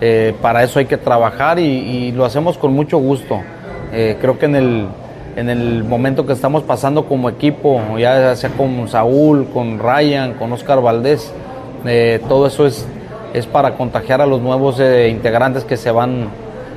[0.00, 3.40] Eh, para eso hay que trabajar y, lo hacemos con mucho gusto.
[3.92, 4.86] Creo que en el,
[5.36, 10.50] en el momento que estamos pasando como equipo, ya sea con Saúl, con Ryan, con
[10.50, 11.30] Oscar Valdés,
[12.26, 12.86] todo eso es,
[13.32, 16.28] es para contagiar a los nuevos integrantes que se van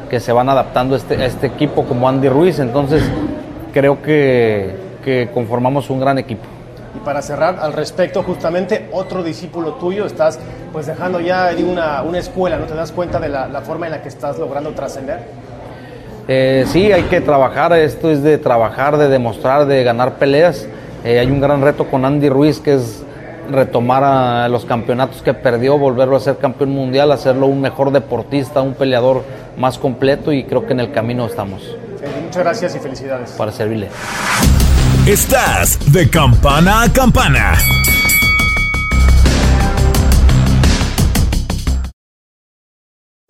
[0.10, 2.60] que se van adaptando a este, a este equipo como Andy Ruiz.
[2.60, 3.04] Entonces,
[3.74, 4.84] creo que,
[5.34, 6.44] conformamos un gran equipo.
[6.96, 10.40] Y para cerrar al respecto, justamente otro discípulo tuyo, estás
[10.72, 14.02] pues dejando ya una, una escuela, ¿no te das cuenta de la, forma en la
[14.02, 15.20] que estás logrando trascender?
[16.28, 20.68] Eh, sí, hay que trabajar, esto es de trabajar, de demostrar, de ganar peleas.
[21.04, 23.05] Eh, hay un gran reto con Andy Ruiz que es
[23.50, 28.62] retomar a los campeonatos que perdió, volverlo a ser campeón mundial, hacerlo un mejor deportista,
[28.62, 29.24] un peleador
[29.58, 31.62] más completo y creo que en el camino estamos.
[32.24, 33.32] Muchas gracias y felicidades.
[33.32, 33.90] Para servirle.
[35.08, 37.54] Estás de campana a campana.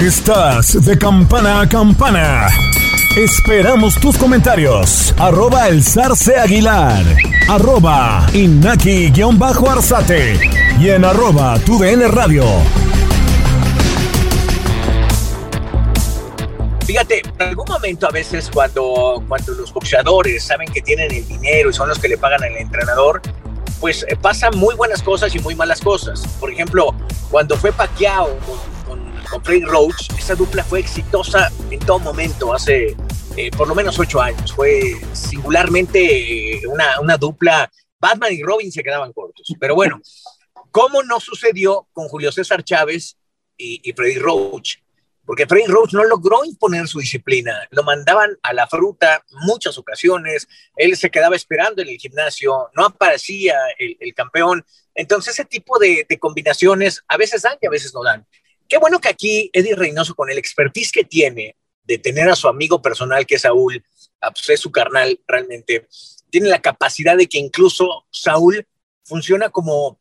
[0.00, 2.48] Estás de campana a campana.
[3.16, 5.14] Esperamos tus comentarios.
[5.16, 7.02] Arroba el zarce aguilar.
[7.48, 10.38] Arroba inaki-arzate.
[10.78, 12.44] Y en arroba tu radio.
[16.84, 21.70] Fíjate, en algún momento a veces cuando, cuando los boxeadores saben que tienen el dinero
[21.70, 23.22] y son los que le pagan al entrenador,
[23.80, 26.22] pues eh, pasan muy buenas cosas y muy malas cosas.
[26.38, 26.94] Por ejemplo,
[27.30, 28.36] cuando fue Pacquiao
[29.30, 32.96] con Freddy Roach, esa dupla fue exitosa en todo momento, hace
[33.36, 34.52] eh, por lo menos ocho años.
[34.52, 39.46] Fue singularmente eh, una, una dupla, Batman y Robin se quedaban cortos.
[39.58, 40.00] Pero bueno,
[40.70, 43.16] ¿cómo no sucedió con Julio César Chávez
[43.56, 44.76] y, y Freddy Roach?
[45.24, 50.46] Porque Freddy Roach no logró imponer su disciplina, lo mandaban a la fruta muchas ocasiones,
[50.76, 55.80] él se quedaba esperando en el gimnasio, no aparecía el, el campeón, entonces ese tipo
[55.80, 58.24] de, de, combinaciones a veces dan y a veces no dan.
[58.68, 62.48] Qué bueno que aquí Eddie Reynoso, con el expertise que tiene de tener a su
[62.48, 63.84] amigo personal, que es Saúl,
[64.20, 65.86] ah, pues es su carnal realmente,
[66.30, 68.66] tiene la capacidad de que incluso Saúl
[69.04, 70.00] funciona como,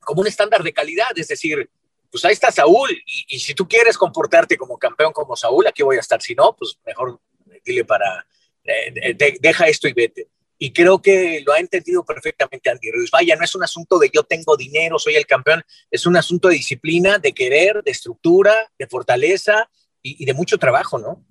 [0.00, 1.68] como un estándar de calidad, es decir,
[2.10, 2.90] pues ahí está Saúl,
[3.28, 6.54] y, si tú quieres comportarte como campeón como Saúl, aquí voy a estar, si no,
[6.56, 7.20] pues mejor
[7.64, 8.26] dile para,
[8.64, 10.28] eh, de, deja esto y vete.
[10.58, 13.10] Y creo que lo ha entendido perfectamente Andy Ruiz.
[13.10, 16.48] Vaya, no es un asunto de yo tengo dinero, soy el campeón, es un asunto
[16.48, 19.68] de disciplina, de querer, de estructura, de fortaleza
[20.02, 21.24] y, y de mucho trabajo, ¿no?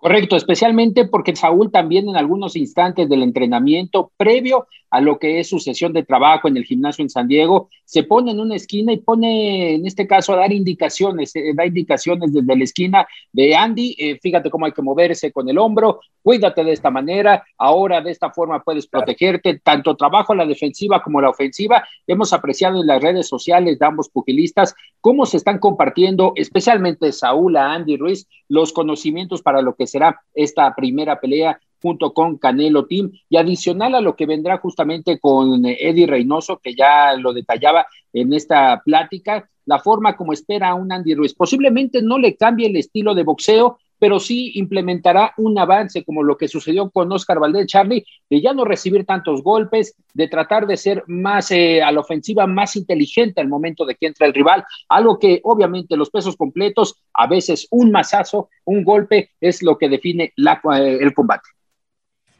[0.00, 5.48] Correcto, especialmente porque Saúl también en algunos instantes del entrenamiento previo a lo que es
[5.48, 8.92] su sesión de trabajo en el gimnasio en San Diego, se pone en una esquina
[8.92, 13.54] y pone, en este caso, a dar indicaciones, eh, da indicaciones desde la esquina de
[13.54, 18.00] Andy, eh, fíjate cómo hay que moverse con el hombro, cuídate de esta manera, ahora
[18.00, 21.86] de esta forma puedes protegerte, tanto trabajo a la defensiva como la ofensiva.
[22.06, 27.56] Hemos apreciado en las redes sociales de ambos pugilistas cómo se están compartiendo, especialmente Saúl
[27.56, 32.86] a Andy Ruiz, los conocimientos para lo que será esta primera pelea junto con Canelo
[32.86, 37.86] Team y adicional a lo que vendrá justamente con Eddie Reynoso, que ya lo detallaba
[38.12, 41.34] en esta plática, la forma como espera a un Andy Ruiz.
[41.34, 46.36] Posiblemente no le cambie el estilo de boxeo, pero sí implementará un avance como lo
[46.36, 50.76] que sucedió con Oscar Valdez Charlie, de ya no recibir tantos golpes, de tratar de
[50.76, 54.64] ser más eh, a la ofensiva, más inteligente al momento de que entra el rival,
[54.88, 59.90] algo que obviamente los pesos completos, a veces un mazazo, un golpe, es lo que
[59.90, 61.50] define eh, el combate.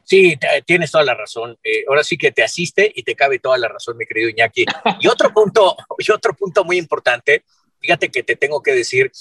[0.03, 1.57] Sí, tienes toda la razón.
[1.63, 4.65] Eh, ahora sí que te asiste y te cabe toda la razón, mi querido Iñaki.
[4.99, 7.45] Y otro punto, y otro punto muy importante,
[7.79, 9.13] fíjate que te tengo que decir,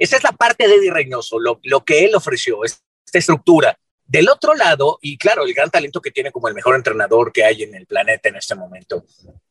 [0.00, 2.80] esa es la parte de Eddie Reynoso, lo, lo que él ofreció, esta
[3.12, 3.78] estructura.
[4.06, 7.44] Del otro lado, y claro, el gran talento que tiene como el mejor entrenador que
[7.44, 9.04] hay en el planeta en este momento,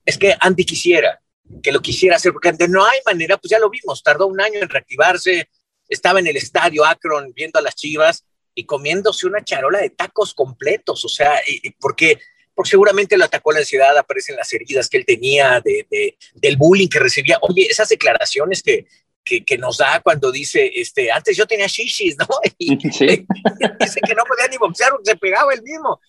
[0.04, 1.22] es que Andy quisiera,
[1.62, 4.60] que lo quisiera hacer, porque no hay manera, pues ya lo vimos, tardó un año
[4.60, 5.47] en reactivarse,
[5.88, 8.26] estaba en el estadio Akron viendo a las chivas
[8.56, 11.39] y comiéndose una charola de tacos completos, o sea,
[11.80, 12.20] porque,
[12.56, 16.89] porque seguramente lo atacó la ansiedad, aparecen las heridas que él tenía, de, del bullying
[16.89, 17.38] que recibía.
[17.43, 18.64] Oye, esas declaraciones
[19.30, 22.27] que, que, nos da cuando dice, este, antes yo tenía shishis, ¿no?
[22.57, 26.01] Y dice que no podía ni boxear, se pegaba él mismo.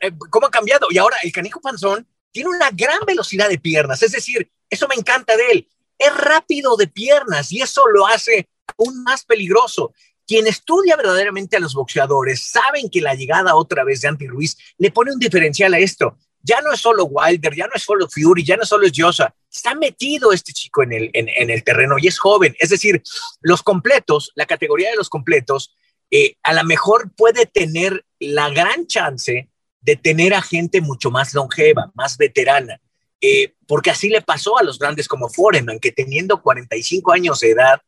[0.00, 0.86] Eh, ¿Cómo ha cambiado?
[0.90, 4.94] Y ahora el canijo panzón tiene una gran velocidad de piernas, es decir, eso me
[4.94, 5.68] encanta de él.
[5.98, 8.48] Es rápido de piernas y eso lo hace
[8.78, 9.92] aún más peligroso.
[10.26, 14.56] Quien estudia verdaderamente a los boxeadores saben que la llegada otra vez de Andy Ruiz
[14.78, 16.16] le pone un diferencial a esto.
[16.42, 19.34] Ya no es solo Wilder, ya no es solo Fury, ya no solo es Joshua.
[19.52, 22.56] Está metido este chico en el, en, el terreno y es joven.
[22.58, 23.02] Es decir,
[23.40, 25.76] los completos, la categoría de los completos,
[26.10, 29.48] eh, a lo mejor puede tener la gran chance
[29.80, 32.80] de tener a gente mucho más longeva, más veterana.
[33.20, 37.50] Eh, porque así le pasó a los grandes como Foreman, que teniendo 45 años de
[37.50, 37.82] edad,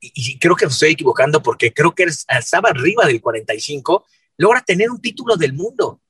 [0.00, 4.06] y, creo que me estoy equivocando porque creo que estaba arriba del 45,
[4.36, 6.00] logra tener un título del mundo.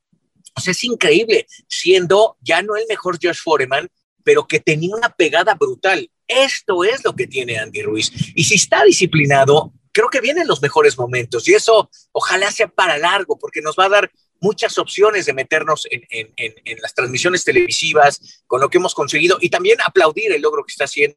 [0.56, 3.88] O sea, es increíble, siendo ya no el mejor Josh Foreman,
[4.24, 6.10] pero que tenía una pegada brutal.
[6.26, 8.12] Esto es lo que tiene Andy Ruiz.
[8.34, 11.48] Y si está disciplinado, creo que vienen los mejores momentos.
[11.48, 15.86] Y eso ojalá sea para largo, porque nos va a dar muchas opciones de meternos
[15.90, 20.72] en, las transmisiones televisivas con lo que hemos conseguido y también aplaudir el logro que
[20.72, 21.16] está haciendo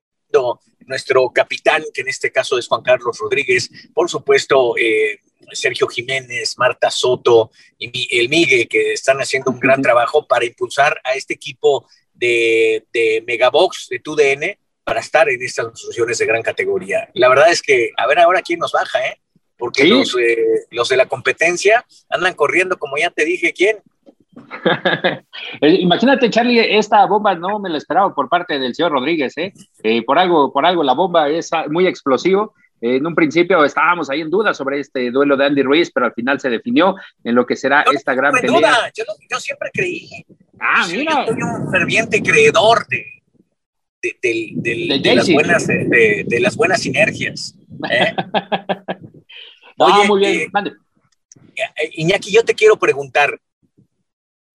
[0.79, 5.19] nuestro capitán, que en este caso es Juan Carlos Rodríguez, por supuesto, eh,
[5.53, 10.99] Sergio Jiménez, Marta Soto y el Migue, que están haciendo un gran trabajo para impulsar
[11.03, 16.41] a este equipo de, de Megabox, de TUDN, para estar en estas asociaciones de gran
[16.41, 17.09] categoría.
[17.13, 19.19] La verdad es que, a ver ahora quién nos baja, ¿eh?
[19.57, 23.77] porque los, eh, los de la competencia andan corriendo, como ya te dije, ¿quién?
[25.61, 29.53] Eh, imagínate, Charlie, esta bomba no me la esperaba por parte del señor Rodríguez, ¿eh?
[29.83, 30.03] ¿eh?
[30.03, 32.53] por, algo, por algo la bomba es muy explosivo.
[32.81, 36.13] En un principio estábamos ahí en duda sobre este duelo de Andy Ruiz, pero al
[36.13, 38.57] final se definió en lo que será esta gran pelea.
[38.57, 38.91] Duda.
[38.95, 40.09] Yo, yo, siempre creí.
[40.59, 41.25] Ah, mira.
[41.27, 43.05] Yo soy un ferviente creedor de,
[44.01, 47.55] de, de, las, buenas, de, las buenas sinergias.
[47.89, 48.15] ¿eh?
[49.83, 50.71] Ah, muy bien, eh,
[51.55, 53.39] eh, Iñaki, yo te quiero preguntar.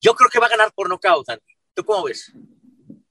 [0.00, 1.42] Yo creo que va a ganar por nocaut, Andy.
[1.74, 2.32] ¿Tú cómo ves?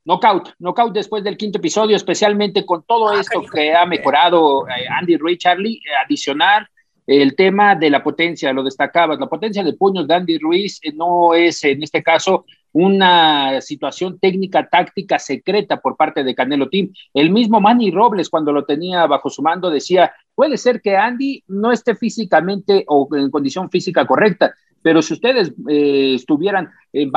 [0.05, 4.85] Knockout, knockout después del quinto episodio, especialmente con todo ah, esto que ha mejorado eh,
[4.87, 6.69] Andy Ruiz, Charlie, adicionar
[7.07, 11.33] el tema de la potencia, lo destacabas, la potencia de puños de Andy Ruiz no
[11.33, 16.91] es en este caso una situación técnica, táctica secreta por parte de Canelo Team.
[17.13, 21.43] El mismo Manny Robles, cuando lo tenía bajo su mando, decía, puede ser que Andy
[21.47, 24.53] no esté físicamente o en condición física correcta,
[24.85, 27.09] pero si ustedes eh, estuvieran eh,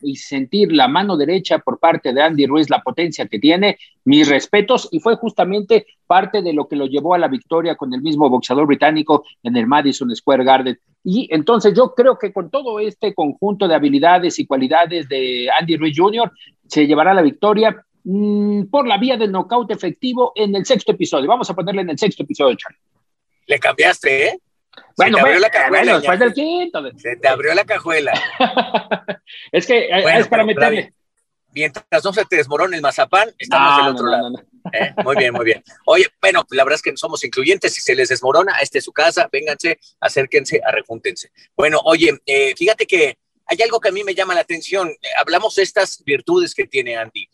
[0.00, 4.28] y sentir la mano derecha por parte de Andy Ruiz, la potencia que tiene, mis
[4.28, 8.02] respetos, y fue justamente parte de lo que lo llevó a la victoria con el
[8.02, 10.76] mismo boxeador británico en el Madison Square Garden.
[11.04, 15.76] Y entonces yo creo que con todo este conjunto de habilidades y cualidades de Andy
[15.76, 16.32] Ruiz Jr.,
[16.66, 21.28] se llevará la victoria mm, por la vía del knockout efectivo en el sexto episodio.
[21.28, 22.80] Vamos a ponerle en el sexto episodio, Charlie.
[23.46, 24.38] Le cambiaste, ¿eh?
[24.96, 26.82] Bueno, bueno, la cajuela, después del quinto.
[26.96, 28.12] Se te abrió la cajuela.
[29.52, 30.94] es que eh, es para meterle.
[31.54, 34.32] Mientras no se te desmorone el mazapán, estamos del otro lado.
[34.72, 34.94] ¿Eh?
[35.04, 35.62] Muy bien, muy bien.
[35.84, 37.74] Oye, bueno, la verdad es que somos incluyentes.
[37.74, 41.30] Si se les desmorona, este es su casa, vénganse, acérquense, arrejúntense.
[41.54, 44.94] Bueno, oye, eh, fíjate que hay algo que a mí me llama la atención.
[45.18, 47.28] Hablamos de estas virtudes que tiene Andy.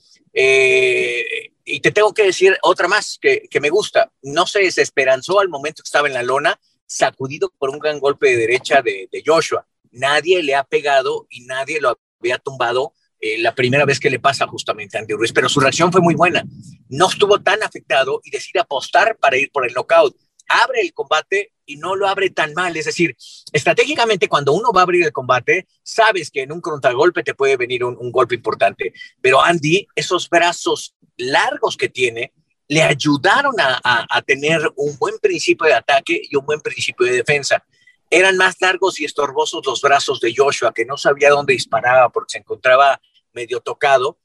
[1.65, 4.11] y te tengo que decir otra más que, que me gusta.
[4.23, 6.59] No se desesperanzó al momento que estaba en la lona
[6.89, 9.67] sacudido por un gran golpe de derecha de, Joshua.
[9.93, 14.19] Nadie le ha pegado y nadie lo había tumbado eh, la primera vez que le
[14.19, 16.45] pasa justamente a Andy Ruiz, pero su reacción fue muy buena.
[16.89, 20.17] No estuvo tan afectado y decide apostar para ir por el knockout.
[20.49, 22.75] Abre el combate y no lo abre tan mal.
[22.77, 23.15] Es decir,
[23.53, 27.57] estratégicamente cuando uno va a abrir el combate, sabes que en un contragolpe te puede
[27.57, 28.95] venir un golpe importante.
[29.21, 32.33] Pero Andy, esos brazos largos que tiene,
[32.69, 37.65] le ayudaron a, tener un buen principio de ataque y un buen principio de defensa.
[38.11, 42.33] Eran más largos y estorbosos los brazos de Joshua, que no sabía dónde disparaba porque
[42.33, 43.01] se encontraba
[43.33, 44.19] medio tocado,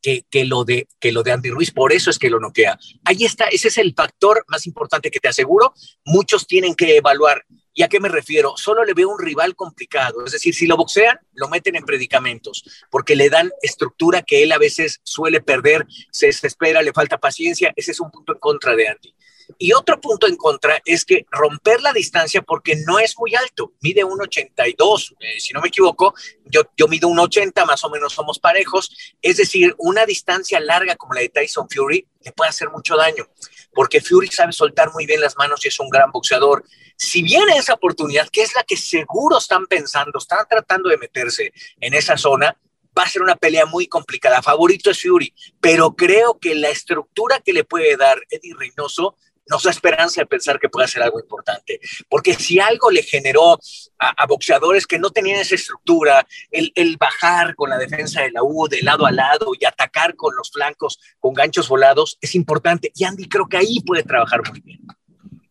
[0.00, 1.70] que, que, lo de, que lo de Andy Ruiz.
[1.70, 2.78] Por eso es que lo noquea.
[3.04, 5.74] Ahí está, ese es el factor más importante que te aseguro.
[6.04, 7.44] Muchos tienen que evaluar
[7.74, 8.54] ¿Y a qué me refiero?
[8.56, 10.24] Solo le veo un rival complicado.
[10.24, 14.52] Es decir, si lo boxean, lo meten en predicamentos, porque le dan estructura que él
[14.52, 17.72] a veces suele perder, se desespera, le falta paciencia.
[17.74, 19.14] Ese es un punto en contra de Andy.
[19.58, 23.72] Y otro punto en contra es que romper la distancia porque no es muy alto,
[23.80, 26.14] mide 1,82, eh, si no me equivoco,
[26.46, 31.14] yo, yo mido 1,80, más o menos somos parejos, es decir, una distancia larga como
[31.14, 33.28] la de Tyson Fury le puede hacer mucho daño.
[33.74, 36.64] Porque Fury sabe soltar muy bien las manos y es un gran boxeador.
[36.96, 41.52] Si viene esa oportunidad, que es la que seguro están pensando, están tratando de meterse
[41.80, 42.56] en esa zona,
[42.96, 44.42] va a ser una pelea muy complicada.
[44.42, 49.16] Favorito es Fury, pero creo que la estructura que le puede dar Eddie Reynoso
[49.46, 51.80] nos da esperanza de pensar que puede ser algo importante.
[52.08, 53.58] Porque si algo le generó
[53.98, 58.68] a, boxeadores que no tenían esa estructura, el, bajar con la defensa de la U
[58.68, 62.92] de lado a lado y atacar con los flancos con ganchos volados, es importante.
[62.94, 64.80] Y Andy creo que ahí puede trabajar muy bien.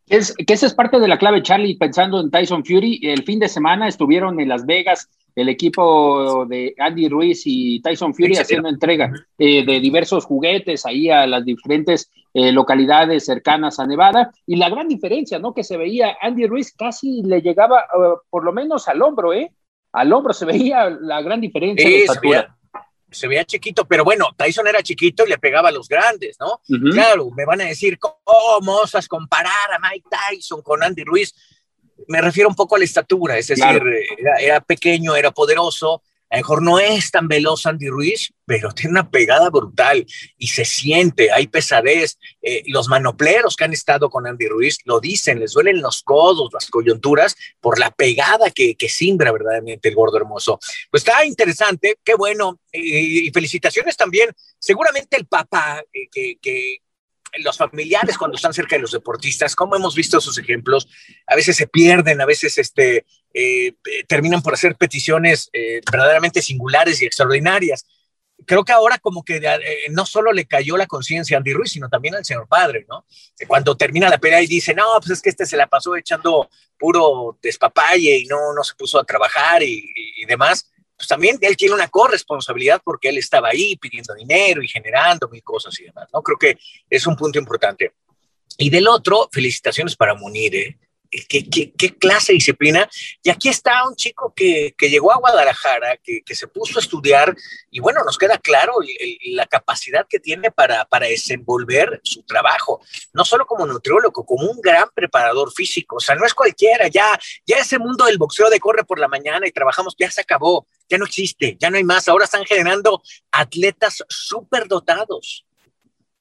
[0.08, 3.00] Es, que esa es parte de la clave, Charlie, pensando en Tyson Fury.
[3.04, 8.14] El fin de semana estuvieron en Las Vegas el equipo de Andy Ruiz y Tyson
[8.14, 13.88] Fury haciendo entrega eh, de diversos juguetes ahí a las diferentes eh, localidades cercanas a
[13.88, 14.32] Nevada.
[14.46, 15.54] Y la gran diferencia, ¿no?
[15.54, 19.52] Que se veía, Andy Ruiz casi le llegaba eh, por lo menos al hombro, ¿eh?
[19.92, 22.58] Al hombro se veía la gran diferencia de estatura.
[23.10, 26.62] Se veía, chiquito, pero bueno, Tyson era chiquito y le pegaba a los grandes, ¿no?
[26.92, 31.36] Claro, me van a decir, ¿cómo osas comparar a Mike Tyson con Andy Ruiz?
[32.08, 33.82] Me refiero un poco a la estatura, es decir,
[34.40, 36.02] era pequeño, era poderoso,
[36.34, 40.04] a lo mejor no es tan veloz Andy Ruiz, pero tiene una pegada brutal
[40.36, 42.18] y se siente, hay pesadez.
[42.42, 46.52] Eh, los manopleros que han estado con Andy Ruiz lo dicen, les duelen los codos,
[46.52, 50.60] las coyunturas, por la pegada que, que simbra verdaderamente el gordo hermoso.
[50.90, 54.32] Pues está interesante, qué bueno, y felicitaciones también.
[54.58, 56.78] Seguramente el papá eh, que, que,
[57.40, 60.88] los familiares cuando están cerca de los deportistas, como hemos visto esos ejemplos,
[61.28, 63.76] a veces se pierden, a veces este, eh,
[64.08, 67.86] terminan por hacer peticiones eh, verdaderamente singulares y extraordinarias.
[68.46, 69.60] Creo que ahora como que eh,
[69.92, 73.06] no solo le cayó la conciencia a Andy Ruiz, sino también al señor padre, ¿no?
[73.48, 76.50] Cuando termina la pelea y dice, no, pues es que este se la pasó echando
[76.78, 81.58] puro despapalle y no, no se puso a trabajar y, y demás pues también él
[81.58, 86.08] tiene una corresponsabilidad porque él estaba ahí pidiendo dinero y generando mil cosas y demás,
[86.14, 86.22] ¿no?
[86.22, 86.58] Creo que
[86.90, 87.94] es un punto importante.
[88.58, 90.78] Y del otro, felicitaciones para Munir, ¿eh?
[91.30, 92.90] ¿Qué, qué, clase de disciplina.
[93.22, 96.82] Y aquí está un chico que, que llegó a Guadalajara, que, que, se puso a
[96.82, 97.36] estudiar
[97.70, 98.74] y bueno, nos queda claro
[99.26, 102.82] la capacidad que tiene para, para desenvolver su trabajo,
[103.14, 105.98] no solo como nutriólogo, como un gran preparador físico.
[105.98, 109.08] O sea, no es cualquiera, ya, ya ese mundo del boxeo de corre por la
[109.08, 112.08] mañana y trabajamos, ya se acabó, ya no existe, ya no hay más.
[112.08, 115.46] Ahora están generando atletas súper dotados.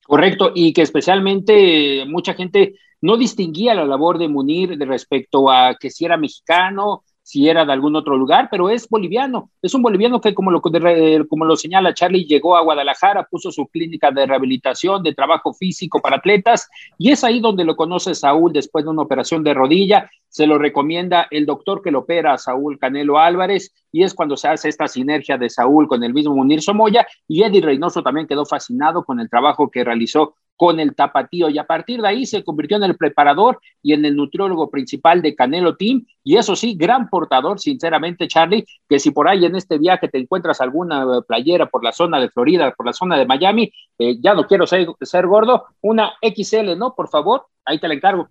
[0.04, 5.76] Correcto, y que especialmente mucha gente no distinguía la labor de Munir de respecto a
[5.78, 9.50] que si era mexicano, si era de algún otro lugar, pero es boliviano.
[9.62, 13.66] Es un boliviano que, como lo, como lo señala Charlie, llegó a Guadalajara, puso su
[13.68, 16.68] clínica de rehabilitación, de trabajo físico para atletas,
[16.98, 20.10] y es ahí donde lo conoce Saúl después de una operación de rodilla.
[20.28, 24.48] Se lo recomienda el doctor que lo opera, Saúl Canelo Álvarez, y es cuando se
[24.48, 28.44] hace esta sinergia de Saúl con el mismo Munir Somoya, y Eddie Reynoso también quedó
[28.44, 32.44] fascinado con el trabajo que realizó con el tapatío y a partir de ahí se
[32.44, 36.76] convirtió en el preparador y en el nutriólogo principal de Canelo Team y eso sí,
[36.78, 41.68] gran portador, sinceramente Charlie, que si por ahí en este viaje te encuentras alguna playera
[41.68, 44.86] por la zona de Florida, por la zona de Miami, eh, ya no quiero ser,
[45.00, 46.94] ser gordo, una XL, ¿no?
[46.94, 48.28] Por favor, ahí te la encargo.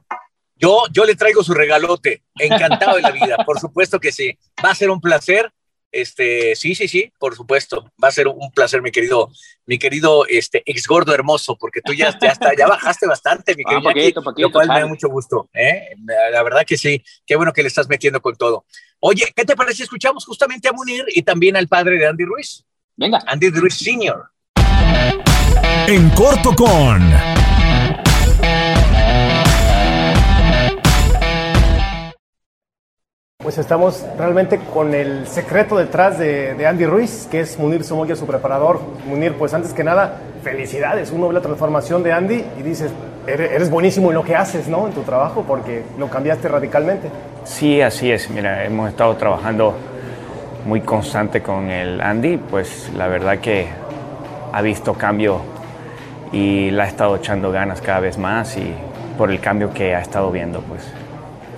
[0.56, 4.32] Yo, yo le traigo su regalote, encantado de la vida, por supuesto que sí,
[4.64, 5.52] va a ser un placer
[5.92, 7.92] este, sí, sí, sí, por supuesto.
[8.04, 9.30] Va a ser un placer, mi querido,
[9.66, 13.64] mi querido este, ex gordo hermoso, porque tú ya, ya, está, ya bajaste bastante, mi
[13.68, 14.24] ah, querido.
[14.38, 15.50] lo cual me da mucho gusto.
[15.54, 15.90] ¿eh?
[16.32, 18.66] La verdad que sí, qué bueno que le estás metiendo con todo.
[19.00, 19.84] Oye, ¿qué te parece?
[19.84, 22.64] Escuchamos justamente a Munir y también al padre de Andy Ruiz.
[22.96, 23.20] Venga.
[23.26, 24.32] Andy Ruiz Sr.
[25.88, 27.31] En corto con.
[33.44, 38.28] Pues estamos realmente con el secreto detrás de, Andy Ruiz, que es Munir Somoya, su
[38.28, 38.80] preparador.
[39.08, 41.12] Munir, pues antes que nada, felicidades.
[41.12, 42.92] Uno ve la transformación de Andy y dices,
[43.26, 44.86] eres buenísimo en lo que haces, ¿no?
[44.86, 47.10] En tu trabajo, porque lo cambiaste radicalmente.
[47.44, 48.30] Sí, así es.
[48.30, 49.74] Mira, hemos estado trabajando
[50.68, 53.66] muy constante con el Andy, pues la verdad que
[54.54, 55.42] ha visto cambio
[56.32, 58.72] y la ha estado echando ganas cada vez más y
[59.18, 60.84] por el cambio que ha estado viendo, pues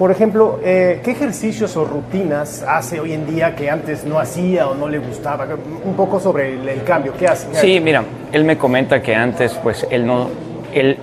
[0.03, 4.67] por ejemplo, eh, ¿qué ejercicios o rutinas hace hoy en día que antes no hacía
[4.67, 5.47] o no le gustaba?
[5.85, 7.47] Un poco sobre el, cambio, ¿qué hace?
[7.53, 10.27] sí, mira, él me comenta que antes pues él no,
[10.73, 10.97] él,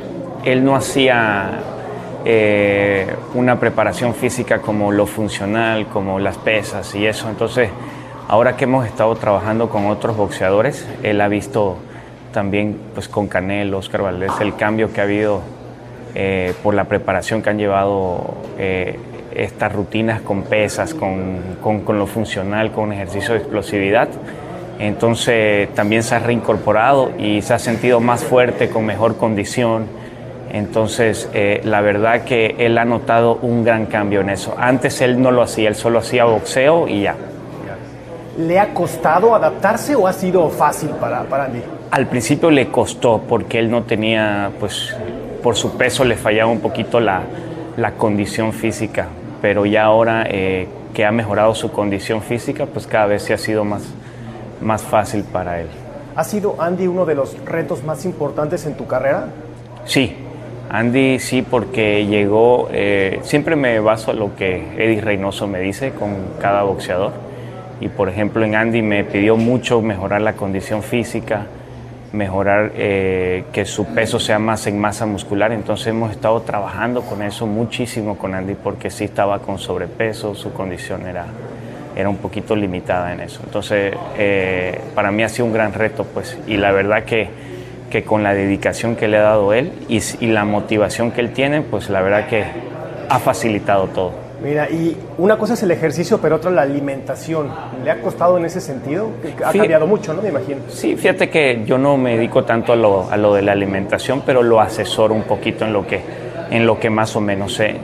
[0.44, 1.61] él no hacía
[2.26, 7.30] eh, una preparación física como lo funcional, como las pesas y eso.
[7.30, 7.70] Entonces,
[8.28, 11.78] ahora que hemos estado trabajando con otros boxeadores, él ha visto
[12.34, 15.40] también pues con Canelo, Oscar Valdés, el cambio que ha habido
[16.14, 18.98] eh, por la preparación que han llevado eh,
[19.34, 24.08] estas rutinas con pesas, con, con, lo funcional, con ejercicio de explosividad.
[24.78, 29.86] Entonces también se ha reincorporado y se ha sentido más fuerte, con mejor condición.
[30.52, 34.54] Entonces, eh, la verdad que él ha notado un gran cambio en eso.
[34.58, 37.14] Antes él no lo hacía, él solo hacía boxeo y ya.
[38.38, 41.61] ¿Le ha costado adaptarse o ha sido fácil para, para Andy?
[41.90, 44.96] Al principio le costó porque él no tenía, pues,
[45.43, 47.22] por su peso le fallaba un poquito la,
[47.76, 49.09] la condición física,
[49.41, 53.38] pero ya ahora eh, que ha mejorado su condición física, pues cada vez se ha
[53.38, 53.82] sido más,
[54.61, 55.68] más fácil para él.
[56.16, 59.28] ¿Ha sido Andy uno de los retos más importantes en tu carrera?
[59.84, 60.14] Sí,
[60.68, 65.93] Andy sí, porque llegó, eh, siempre me baso a lo que Eddie Reynoso me dice
[65.93, 67.12] con cada boxeador.
[67.80, 71.47] Y por ejemplo en Andy me pidió mucho mejorar la condición física,
[72.12, 75.52] mejorar eh, que su peso sea más en masa muscular.
[75.52, 80.52] Entonces hemos estado trabajando con eso muchísimo con Andy porque sí estaba con sobrepeso, su
[80.52, 81.26] condición era,
[81.96, 83.40] era un poquito limitada en eso.
[83.44, 87.50] Entonces eh, para mí ha sido un gran reto pues y la verdad que
[87.90, 91.61] que con la dedicación que le ha dado él y, la motivación que él tiene,
[91.61, 92.44] pues la verdad que
[93.08, 94.30] ha facilitado todo.
[94.43, 97.49] Mira, y una cosa es el ejercicio, pero otra la alimentación.
[97.84, 99.11] ¿Le ha costado en ese sentido?
[99.45, 100.22] Ha cambiado mucho, ¿no?
[100.22, 100.61] Me imagino.
[100.68, 104.22] Sí, fíjate que yo no me dedico tanto a lo, a lo de la alimentación,
[104.24, 106.01] pero lo asesoro un poquito en lo que,
[106.51, 107.76] en lo que más o menos sé.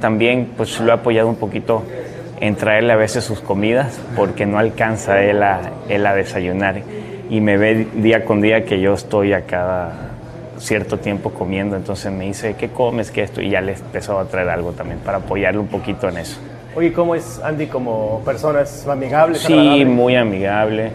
[0.00, 1.82] también pues lo he apoyado un poquito
[2.40, 6.82] en traerle a veces sus comidas, porque no alcanza él a, él a desayunar
[7.30, 10.07] y me ve día con día que yo estoy a cada
[10.58, 13.10] cierto tiempo comiendo, entonces me dice, ¿qué comes?
[13.10, 13.40] ¿Qué esto?
[13.40, 16.38] Y ya le empezó a traer algo también para apoyarle un poquito en eso.
[16.74, 18.60] Oye, ¿cómo es Andy como persona?
[18.60, 19.38] ¿Es amigable?
[19.38, 20.90] sí, muy amigable,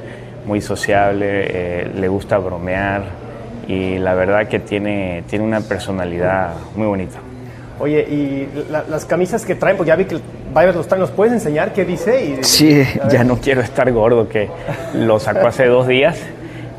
[0.46, 3.04] muy sociable, eh, le gusta bromear
[3.68, 7.20] y la verdad que tiene, tiene una personalidad muy bonita.
[7.80, 10.18] Oye, y las camisas que traen, pues ya vi que
[10.54, 12.24] varios los traen, ¿nos puedes enseñar qué dice?
[12.24, 14.50] Y, sí, ya no quiero estar gordo, que
[14.94, 16.18] lo sacó hace dos días.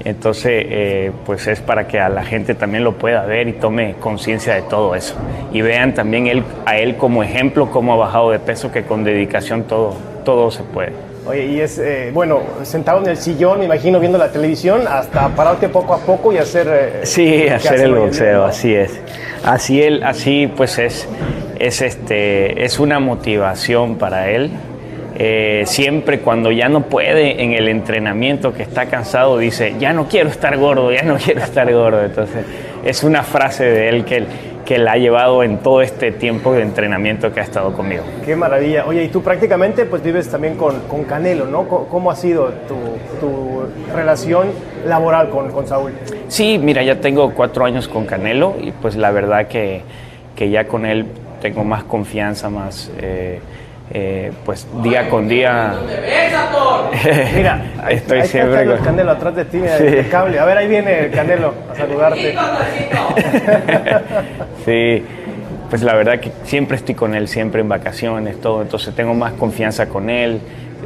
[0.05, 3.95] Entonces, eh, pues es para que a la gente también lo pueda ver y tome
[3.99, 5.15] conciencia de todo eso.
[5.53, 9.03] Y vean también él, a él como ejemplo, cómo ha bajado de peso, que con
[9.03, 10.93] dedicación todo, todo se puede.
[11.27, 15.29] Oye, y es, eh, bueno, sentado en el sillón, me imagino, viendo la televisión, hasta
[15.31, 16.69] pararte poco a poco y hacer...
[16.71, 19.01] Eh, sí, hacer el boxeo, así es.
[19.43, 21.09] Así él, así pues es,
[21.59, 24.51] es, este, es una motivación para él.
[25.17, 30.09] Eh, siempre cuando ya no puede en el entrenamiento, que está cansado, dice, ya no
[30.09, 32.05] quiero estar gordo, ya no quiero estar gordo.
[32.05, 32.45] Entonces,
[32.85, 34.25] es una frase de él que,
[34.65, 38.03] que la ha llevado en todo este tiempo de entrenamiento que ha estado conmigo.
[38.25, 38.87] Qué maravilla.
[38.87, 41.69] Oye, y tú prácticamente pues vives también con, con Canelo, ¿no?
[41.69, 42.75] ¿Cómo ha sido tu,
[43.21, 44.49] tu relación
[44.87, 45.93] laboral con, con, Saúl?
[46.29, 49.83] Sí, mira, ya tengo cuatro años con Canelo y pues la verdad que,
[50.35, 51.07] que ya con él
[51.41, 52.91] tengo más confianza, más...
[53.01, 53.39] Eh,
[53.91, 55.75] eh, pues día con día.
[57.35, 60.39] Mira, estoy ahí siempre está el Canelo atrás de ti, el cable.
[60.39, 62.35] A ver, ahí viene el Canelo a saludarte.
[64.65, 65.05] sí,
[65.69, 68.63] pues la verdad que siempre estoy con él, siempre en vacaciones, todo.
[68.63, 70.41] Entonces tengo más confianza con él.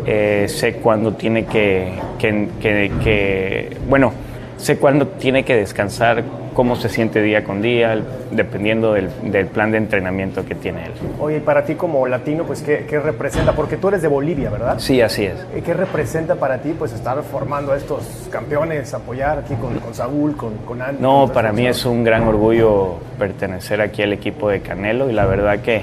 [0.07, 4.13] Eh, sé cuándo tiene que, que, que, bueno,
[4.59, 7.97] sé cuándo tiene que descansar, cómo se siente día con día,
[8.33, 9.09] dependiendo del,
[9.47, 10.93] plan de entrenamiento que tiene él.
[11.21, 13.53] Oye, para ti como latino, pues, ¿qué, representa?
[13.53, 14.79] Porque tú eres de Bolivia, ¿verdad?
[14.79, 15.37] Sí, así es.
[15.65, 20.57] ¿Qué representa para ti, pues, estar formando a estos campeones, apoyar aquí con, Saúl, con,
[20.59, 21.01] con Andy?
[21.01, 25.27] No, para mí es un gran orgullo pertenecer aquí al equipo de Canelo y la
[25.27, 25.83] verdad que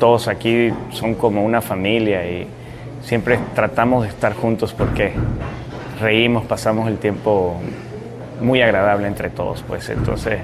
[0.00, 2.48] todos aquí son como una familia y
[3.02, 5.12] siempre tratamos de estar juntos porque
[6.00, 7.60] reímos, pasamos el tiempo
[8.40, 10.38] muy agradable entre todos, pues entonces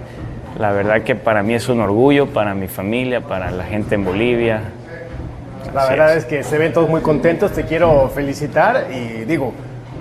[0.58, 4.04] la verdad que para mí es un orgullo, para mi familia, para la gente en
[4.04, 4.60] Bolivia.
[5.74, 6.24] La verdad es.
[6.24, 9.52] que se ven todos muy contentos, te quiero felicitar y digo,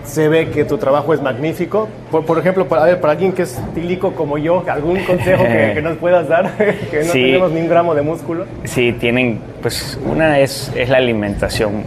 [0.06, 1.90] se ve que tu trabajo es magnífico.
[2.10, 6.28] Por, ejemplo, para, para alguien que es tílico como yo, ¿algún consejo que, nos puedas
[6.30, 6.52] dar?
[6.58, 8.46] que no tenemos ni un gramo de músculo.
[8.64, 11.84] Sí, tienen, pues una es, es la alimentación,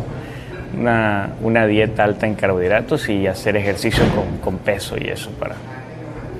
[0.78, 5.54] una, una dieta alta en carbohidratos y hacer ejercicio con, con peso y eso para,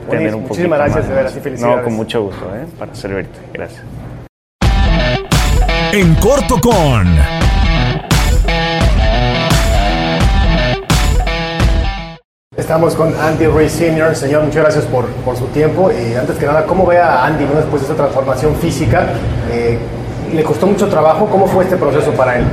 [0.09, 1.77] Muchísimas gracias, de veras, y felicidades.
[1.77, 2.67] No, con mucho gusto, ¿eh?
[2.79, 3.39] para servirte.
[3.53, 3.83] Gracias.
[5.93, 7.07] En corto con.
[12.57, 14.15] Estamos con Andy Ruiz Sr.
[14.17, 15.91] Señor, muchas gracias por, por, su tiempo.
[15.93, 19.07] Y antes que nada, ¿cómo ve a Andy después de esta transformación física?
[19.53, 19.79] Eh,
[20.35, 21.27] ¿Le costó mucho trabajo?
[21.27, 22.45] ¿Cómo fue este proceso para él?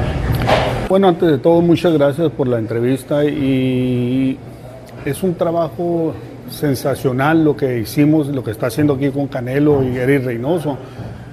[0.90, 4.38] Bueno, antes de todo, muchas gracias por la entrevista y
[5.06, 6.14] es un trabajo
[6.50, 10.78] sensacional lo que hicimos, lo que está haciendo aquí con Canelo y Eric Reynoso.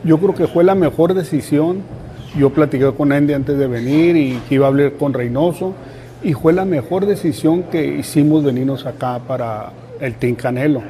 [0.04, 1.82] Yo creo que fue la mejor decisión.
[2.36, 5.74] Yo platiqué con Andy antes de venir y que iba a hablar con Reynoso
[6.22, 10.82] y fue la mejor decisión que hicimos venirnos acá para el Team Canelo.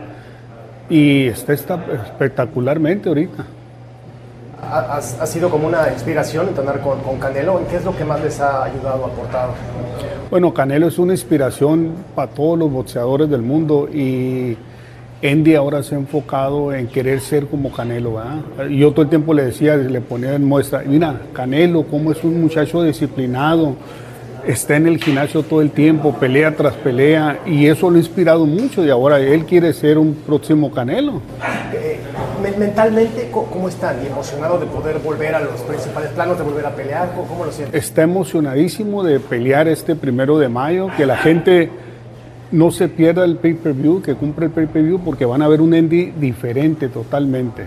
[0.89, 3.45] y está, está espectacularmente ahorita.
[4.63, 7.59] ¿Ha, sido como una inspiración entrenar con, con Canelo?
[7.59, 9.53] ¿En qué es lo que más les ha ayudado, aportado?
[10.33, 14.57] Bueno, Canelo es una inspiración para todos los boxeadores del mundo y
[15.23, 18.15] Andy ahora se ha enfocado en querer ser como Canelo.
[18.15, 18.71] ¿verdad?
[18.71, 22.41] Yo todo el tiempo le decía, le ponía en muestra, mira, Canelo, cómo es un
[22.41, 23.77] muchacho disciplinado,
[24.47, 28.47] está en el gimnasio todo el tiempo, pelea tras pelea, y eso lo ha inspirado
[28.47, 31.21] mucho, y ahora él quiere ser un próximo Canelo.
[32.43, 33.95] Mentalmente, ¿cómo está?
[34.03, 37.13] ¿Y emocionado de poder volver a los principales planos, de volver a pelear?
[37.15, 37.79] ¿Cómo lo siente?
[37.79, 41.71] Está emocionadísimo de pelear este primero de mayo, que la gente
[42.51, 46.13] no se pierda el pay-per-view, que cumple el pay-per-view, porque van a ver un Andy
[46.19, 47.67] diferente totalmente.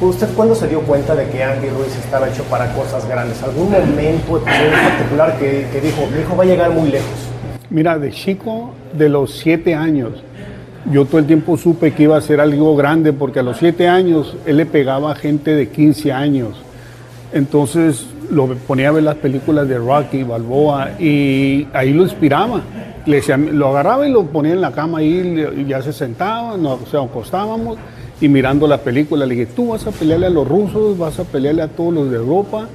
[0.00, 3.40] ¿Usted cuándo se dio cuenta de que Andy Ruiz estaba hecho para cosas grandes?
[3.44, 7.28] ¿Algún momento en particular que, que dijo, mi hijo va a llegar muy lejos?
[7.70, 10.22] Mira, de chico, de los siete años,
[10.90, 13.88] yo todo el tiempo supe que iba a ser algo grande, porque a los siete
[13.88, 16.56] años él le pegaba a gente de 15 años.
[17.32, 22.62] Entonces lo ponía a ver las películas de Rocky, Balboa, y ahí lo inspiraba
[23.06, 26.92] le decía, lo agarraba y lo ponía en la cama y ya se sentaba, nos
[26.92, 27.78] acostábamos
[28.20, 29.24] y mirando la película.
[29.26, 32.10] Le dije, tú vas a pelearle a los rusos, vas a pelearle a todos los
[32.10, 32.66] de Europa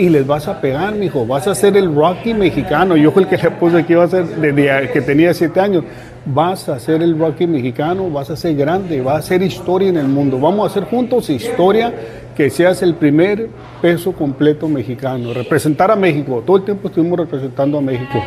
[0.00, 1.26] y les vas a pegar, mijo.
[1.26, 2.96] Vas a ser el Rocky mexicano.
[2.96, 5.84] Yo el que le puse que iba a ser desde que tenía siete años.
[6.24, 9.98] Vas a ser el Rocky mexicano, vas a ser grande, vas a hacer historia en
[9.98, 10.40] el mundo.
[10.40, 11.92] Vamos a hacer juntos historia
[12.34, 13.50] que seas el primer
[13.82, 15.34] peso completo mexicano.
[15.34, 16.42] Representar a México.
[16.46, 18.22] Todo el tiempo estuvimos representando a México.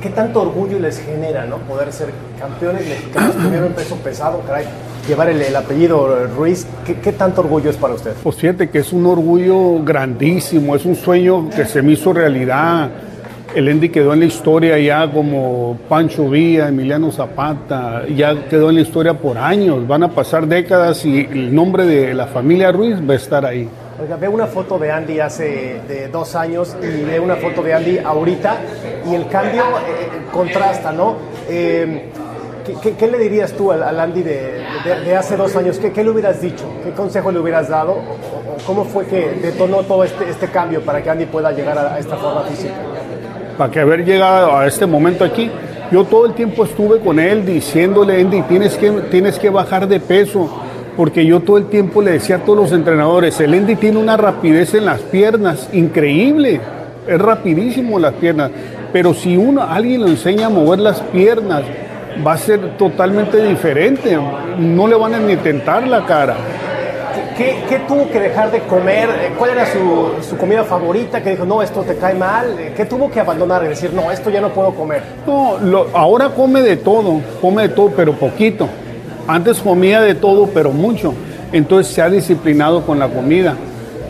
[0.00, 1.58] ¿Qué, tanto orgullo les genera, ¿no?
[1.58, 2.08] Poder ser
[2.38, 4.64] campeones mexicanos, primero en peso pesado, caray,
[5.06, 8.12] llevar el, apellido Ruiz, ¿qué, tanto orgullo es para usted?
[8.22, 12.90] Pues fíjate que es un orgullo grandísimo, es un sueño que se me hizo realidad.
[13.54, 18.76] El Endy quedó en la historia ya como Pancho Villa, Emiliano Zapata, ya quedó en
[18.76, 22.96] la historia por años, van a pasar décadas y el nombre de la familia Ruiz
[23.08, 23.68] va a estar ahí.
[24.00, 27.74] Oiga, veo una foto de Andy hace de dos años y veo una foto de
[27.74, 28.56] Andy ahorita
[29.10, 31.16] y el cambio eh, contrasta, ¿no?
[31.48, 32.08] Eh,
[32.98, 35.78] ¿qué, le dirías tú al, Andy de, hace dos años?
[35.78, 36.64] ¿Qué, le hubieras dicho?
[36.84, 37.98] ¿Qué consejo le hubieras dado?
[38.66, 42.16] ¿Cómo fue que detonó todo este, este cambio para que Andy pueda llegar a, esta
[42.16, 42.74] forma física?
[43.56, 45.50] Para que haber llegado a este momento aquí,
[45.90, 50.00] yo todo el tiempo estuve con él diciéndole, Andy, tienes que, tienes que bajar de
[50.00, 50.48] peso
[50.96, 54.16] porque yo todo el tiempo le decía a todos los entrenadores, el Andy tiene una
[54.16, 56.60] rapidez en las piernas increíble,
[57.06, 58.50] es rapidísimo las piernas,
[58.92, 61.62] pero si uno, alguien lo enseña a mover las piernas,
[62.26, 64.18] va a ser totalmente diferente,
[64.58, 66.36] no le van a ni tentar la cara.
[67.36, 69.08] ¿Qué, tuvo que dejar de comer?
[69.38, 71.22] ¿Cuál era su, comida favorita?
[71.22, 72.54] Que dijo, no, esto te cae mal.
[72.76, 75.02] ¿Qué tuvo que abandonar y decir, no, esto ya no puedo comer?
[75.26, 78.68] No, ahora come de todo, come de todo, pero poquito.
[79.26, 81.14] Antes comía de todo, pero mucho.
[81.50, 83.54] Entonces se ha disciplinado con la comida.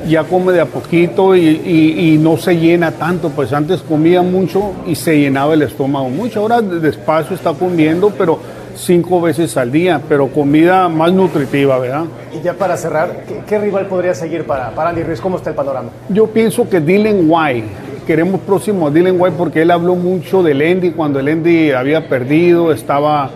[0.08, 3.30] Ya come de a poquito y, no se llena tanto.
[3.30, 6.40] Pues antes comía mucho y se llenaba el estómago mucho.
[6.40, 8.38] Ahora despacio está comiendo, pero
[8.76, 12.04] cinco veces al día, pero comida más nutritiva, ¿verdad?
[12.32, 15.20] Y ya para cerrar, ¿qué, rival podría seguir para, para Andy Ruiz?
[15.20, 15.90] ¿Cómo está el panorama?
[16.08, 17.66] Yo pienso que Dylan White.
[18.06, 22.08] Queremos próximo a Dylan White porque él habló mucho del Andy cuando el Andy había
[22.08, 23.30] perdido, estaba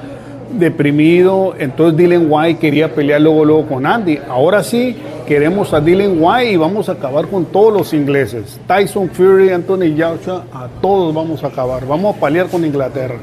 [0.59, 4.19] deprimido, entonces Dylan White quería pelear luego, luego con Andy.
[4.29, 4.97] Ahora sí,
[5.27, 8.59] queremos a Dylan White y vamos a acabar con todos los ingleses.
[8.67, 11.87] Tyson Fury, Anthony Joshua, a todos vamos a acabar.
[11.87, 13.17] Vamos a pelear con Inglaterra.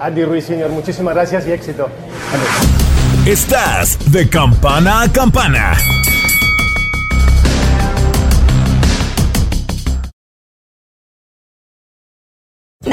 [0.00, 1.88] Andy Ruiz, señor, muchísimas gracias y éxito.
[3.26, 5.72] Estás de campana a campana.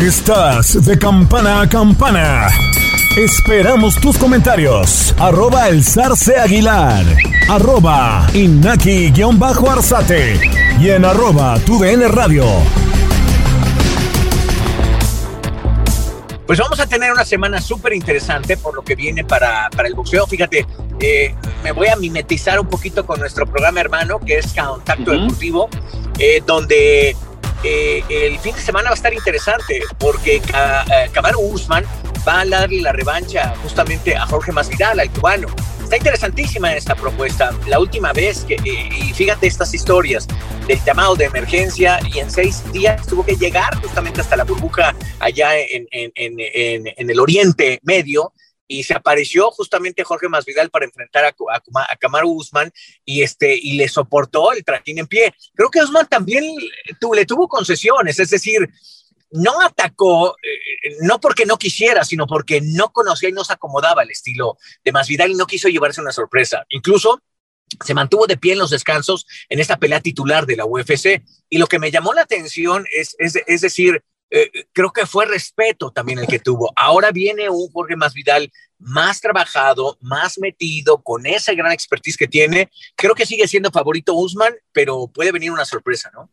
[0.00, 2.48] Estás de campana a campana.
[3.16, 5.14] Esperamos tus comentarios.
[5.18, 7.02] Arroba el zarce aguilar.
[7.48, 10.38] Arroba inaki-arzate.
[10.78, 12.44] Y en arroba tu radio.
[16.46, 19.94] Pues vamos a tener una semana súper interesante por lo que viene para, para el
[19.94, 20.26] boxeo.
[20.26, 20.66] Fíjate,
[21.00, 21.34] eh,
[21.64, 25.70] me voy a mimetizar un poquito con nuestro programa hermano, que es Contacto Deportivo,
[26.18, 27.16] eh, donde
[27.62, 30.40] eh, el fin de semana va a estar interesante, porque
[31.12, 31.84] Camaro Usman
[32.26, 35.48] va a darle la revancha justamente a Jorge Masvidal, al cubano.
[35.82, 37.54] Está interesantísima esta propuesta.
[37.68, 40.26] La última vez que, y fíjate estas historias
[40.66, 44.94] del llamado de emergencia y en seis días tuvo que llegar justamente hasta la burbuja
[45.20, 45.86] allá en
[47.10, 48.32] el Oriente Medio
[48.68, 51.34] y se apareció justamente Jorge Masvidal para enfrentar a,
[51.88, 52.72] a, Kamaru Usman
[53.04, 55.34] y, este, y le soportó el trajín en pie.
[55.54, 56.44] Creo que Usman también
[57.14, 58.68] le tuvo concesiones, es decir,
[59.30, 64.02] no atacó, eh, no porque no quisiera, sino porque no conocía y no se acomodaba
[64.02, 66.64] el estilo de Masvidal y no quiso llevarse una sorpresa.
[66.68, 67.20] Incluso
[67.84, 71.22] se mantuvo de pie en los descansos en esta pelea titular de la UFC.
[71.48, 75.90] Y lo que me llamó la atención es, es, decir, eh, creo que fue respeto
[75.90, 76.72] también el que tuvo.
[76.76, 82.70] Ahora viene un Jorge Masvidal más trabajado, más metido, con esa gran expertise que tiene.
[82.94, 86.30] Creo que sigue siendo favorito Usman, pero puede venir una sorpresa, ¿no?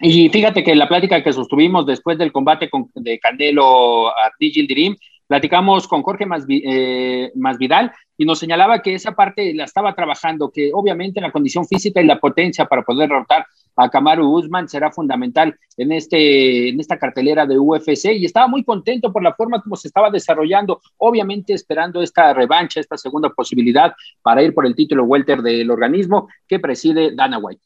[0.00, 4.96] Y fíjate que la plática que sostuvimos después del combate con, de Candelo a Dirim,
[5.34, 10.70] platicamos con Jorge eh, Masvidal y nos señalaba que esa parte la estaba trabajando, que
[10.72, 15.58] obviamente la condición física y la potencia para poder derrotar a Kamaru Usman será fundamental
[15.76, 19.74] en, este, en esta cartelera de UFC y estaba muy contento por la forma como
[19.74, 25.02] se estaba desarrollando, obviamente esperando esta revancha, esta segunda posibilidad para ir por el título
[25.02, 27.62] welter del organismo que preside Dana White.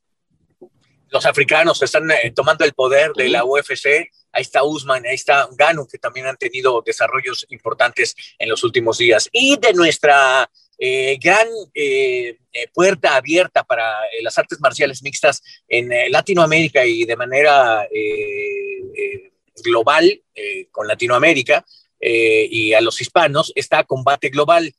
[1.10, 4.08] Los africanos están eh, tomando el poder de la UFC.
[4.32, 8.98] Ahí está Usman, ahí está Gano, que también han tenido desarrollos importantes en los últimos
[8.98, 9.28] días.
[9.32, 12.38] Y de nuestra eh, gran eh,
[12.72, 17.86] puerta abierta para las artes marciales mixtas en Latinoamérica y de manera
[19.62, 20.22] global
[20.70, 21.64] con Latinoamérica
[22.00, 24.72] y a los hispanos está Combate Global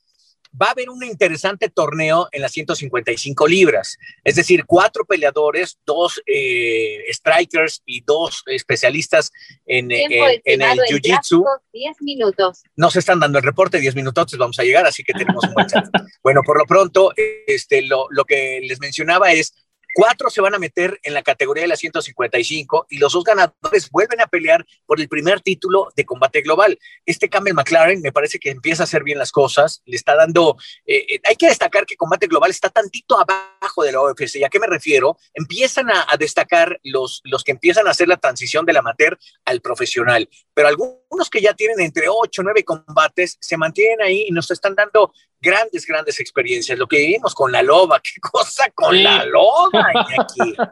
[0.59, 3.97] va a haber un interesante torneo en las 155 libras.
[4.23, 9.31] Es decir, cuatro peleadores, dos eh, strikers y dos especialistas
[9.65, 10.41] en, el
[10.89, 11.45] jiu-jitsu.
[11.73, 12.63] 10 minutos.
[12.75, 15.67] Nos están dando el reporte, 10 minutos, vamos a llegar, así que tenemos un buen
[15.67, 15.85] chat.
[16.23, 17.13] bueno, por lo pronto,
[17.47, 19.53] este, lo, lo que les mencionaba es
[19.99, 23.89] Cuatro se van a meter en la categoría de la 155 y los dos ganadores
[23.91, 26.79] vuelven a pelear por el primer título de combate global.
[27.05, 30.55] Este Campbell McLaren me parece que empieza a hacer bien las cosas, le está dando,
[30.85, 34.37] eh, eh, hay que destacar que combate global está tantito abajo de la OFC.
[34.37, 35.17] ¿Y a qué me refiero?
[35.33, 40.29] Empiezan a, destacar los, los que empiezan a hacer la transición del amateur al profesional,
[40.53, 44.49] pero algunos que ya tienen entre 8 o 9 combates se mantienen ahí y nos
[44.49, 45.11] están dando
[45.41, 46.77] grandes, grandes experiencias.
[46.77, 49.87] Lo que vivimos con la loba, qué cosa con la loba,
[50.17, 50.55] aquí.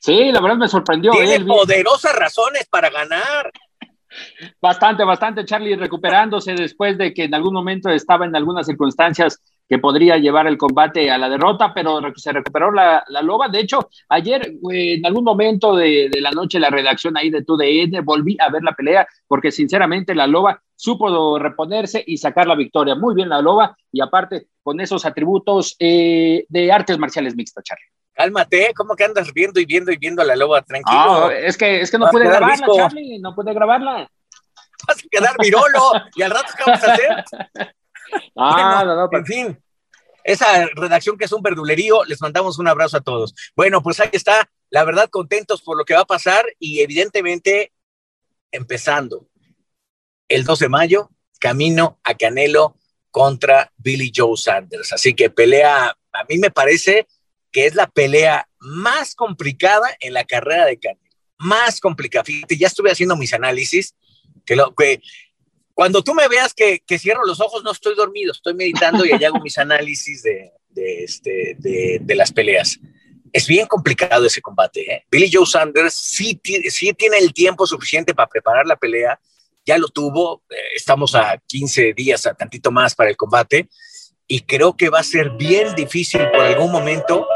[0.00, 1.12] Sí, la verdad me sorprendió.
[1.12, 1.44] Tiene ¿eh?
[1.44, 3.52] poderosas razones para ganar.
[4.60, 9.38] Bastante, bastante, Charlie, recuperándose después de que en algún momento estaba en algunas circunstancias
[9.68, 13.48] que podría llevar el combate a la derrota, pero se recuperó la, loba.
[13.48, 18.36] De hecho, ayer, en algún momento de, la noche, la redacción ahí de TUDN, volví
[18.40, 22.94] a ver la pelea, porque sinceramente la loba supo reponerse y sacar la victoria.
[22.94, 27.86] Muy bien la loba y aparte con esos atributos eh, de artes marciales mixtas, Charlie.
[28.12, 30.62] Cálmate, ¿cómo que andas viendo y viendo y viendo a la loba?
[30.62, 31.30] Tranquilo.
[31.30, 34.08] es que, es que no pude grabarla, Charlie, no pude grabarla.
[34.86, 37.24] Vas a quedar virolo y al rato, ¿qué vamos a hacer?
[38.36, 39.58] Ah, no, no, En fin,
[40.26, 43.34] esa redacción que es un verdulerío, les mandamos un abrazo a todos.
[43.54, 47.72] Bueno, pues ahí está, la verdad, contentos por lo que va a pasar y evidentemente
[48.50, 49.28] empezando
[50.28, 52.76] el 2 de mayo, camino a Canelo
[53.10, 54.92] contra Billy Joe Sanders.
[54.92, 57.06] Así que pelea, a mí me parece
[57.52, 61.00] que es la pelea más complicada en la carrera de Canelo.
[61.38, 62.24] Más complicada.
[62.24, 63.94] Fíjate, ya estuve haciendo mis análisis,
[64.44, 65.00] que, lo, que
[65.76, 69.28] cuando tú me veas que, cierro los ojos, no estoy dormido, estoy meditando y allá
[69.28, 72.80] hago mis análisis de, este, de, las peleas.
[73.30, 74.90] Es bien complicado ese combate.
[74.90, 75.04] ¿eh?
[75.10, 79.20] Billy Joe Sanders sí, sí tiene el tiempo suficiente para preparar la pelea,
[79.66, 83.68] ya lo tuvo, eh, estamos a 15 días, a tantito más para el combate,
[84.26, 87.28] y creo que va a ser bien difícil por algún momento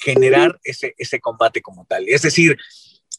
[0.00, 2.08] generar ese, ese combate como tal.
[2.08, 2.58] Es decir,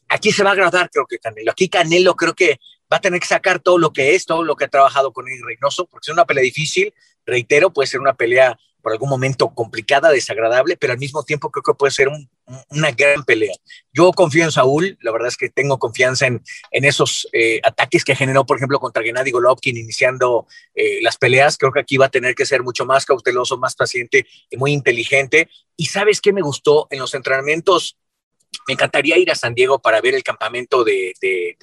[0.09, 1.51] aquí se va a agradar, creo que Canelo.
[1.51, 2.59] Aquí Canelo creo que
[2.91, 5.27] va a tener que sacar todo lo que es, todo lo que ha trabajado con
[5.27, 6.93] el Reynoso, porque es una pelea difícil,
[7.25, 11.63] reitero, puede ser una pelea por algún momento complicada, desagradable, pero al mismo tiempo creo
[11.63, 12.07] que puede ser
[12.69, 13.55] una gran pelea.
[13.91, 18.05] Yo confío en Saúl, la verdad es que tengo confianza en, en esos eh, ataques
[18.05, 21.57] que generó, por ejemplo, contra Gennady Golovkin iniciando eh, las peleas.
[21.57, 24.71] Creo que aquí va a tener que ser mucho más cauteloso, más paciente y muy
[24.71, 25.49] inteligente.
[25.75, 27.97] Y sabes qué me gustó en los entrenamientos
[28.67, 31.13] me encantaría ir a San Diego para ver el campamento de,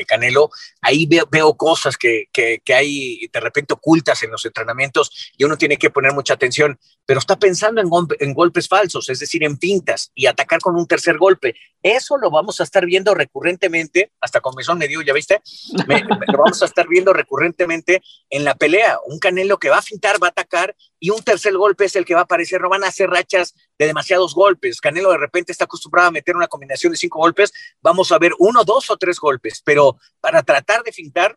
[0.06, 0.50] Canelo.
[0.80, 2.28] Ahí veo, cosas que,
[2.74, 7.20] hay de repente ocultas en los entrenamientos y uno tiene que poner mucha atención, pero
[7.20, 11.54] está pensando en, golpes falsos, es decir, en pintas y atacar con un tercer golpe.
[11.82, 15.40] Eso lo vamos a estar viendo recurrentemente, hasta con Mesón me dio, ¿ya viste?
[16.32, 18.98] lo vamos a estar viendo recurrentemente en la pelea.
[19.06, 22.04] Un Canelo que va a fintar, va a atacar y un tercer golpe es el
[22.04, 22.60] que va a aparecer.
[22.60, 24.80] No van a hacer rachas de demasiados golpes.
[24.80, 27.52] Canelo de repente está acostumbrado a meter una combinación de cinco golpes.
[27.80, 31.36] Vamos a ver uno, dos o tres golpes, pero para tratar de fintar,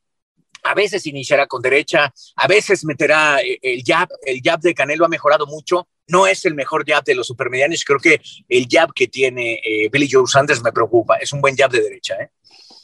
[0.65, 4.09] a veces iniciará con derecha, a veces meterá eh, el jab.
[4.25, 5.87] El jab de Canelo ha mejorado mucho.
[6.07, 7.83] No es el mejor jab de los supermedianos.
[7.83, 11.17] Creo que el jab que tiene eh, Billy Joe Sanders me preocupa.
[11.17, 12.15] Es un buen jab de derecha.
[12.15, 12.29] ¿eh?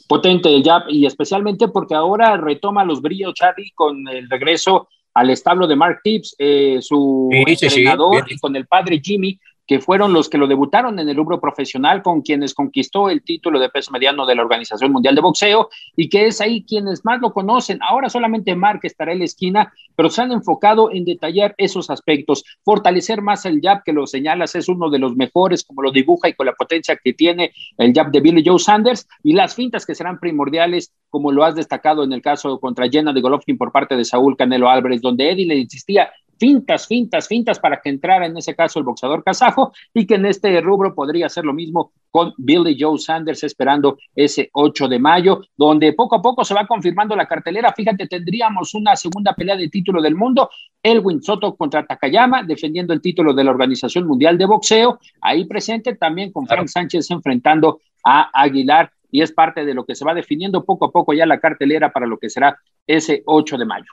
[0.08, 5.30] Potente el jab y especialmente porque ahora retoma los brillos Charlie con el regreso al
[5.30, 10.28] establo de Mark Tibbs, eh, su entrenador, y con el padre Jimmy, que fueron los
[10.28, 14.26] que lo debutaron en el rubro profesional, con quienes conquistó el título de peso mediano
[14.26, 17.78] de la Organización Mundial de Boxeo, y que es ahí quienes más lo conocen.
[17.82, 22.44] Ahora solamente Mark estará en la esquina, pero se han enfocado en detallar esos aspectos,
[22.64, 26.28] fortalecer más el jab que lo señalas, es uno de los mejores, como lo dibuja
[26.28, 29.86] y con la potencia que tiene el jab de Billy Joe Sanders, y las fintas
[29.86, 33.70] que serán primordiales, como lo has destacado en el caso contra Jenna de Golovkin por
[33.70, 36.10] parte de Saúl Canelo Álvarez, donde Eddie le insistía,
[36.42, 40.26] fintas, fintas, fintas para que entrara en ese caso el boxeador kazajo y que en
[40.26, 45.42] este rubro podría hacer lo mismo con Billy Joe Sanders esperando ese 8 de mayo,
[45.56, 47.72] donde poco a poco se va confirmando la cartelera.
[47.72, 50.50] Fíjate, tendríamos una segunda pelea de título del mundo,
[50.82, 55.94] Elwin Soto contra Takayama, defendiendo el título de la Organización Mundial de Boxeo, ahí presente
[55.94, 60.12] también con Frank Sánchez enfrentando a Aguilar y es parte de lo que se va
[60.12, 63.92] definiendo poco a poco ya la cartelera para lo que será ese 8 de mayo.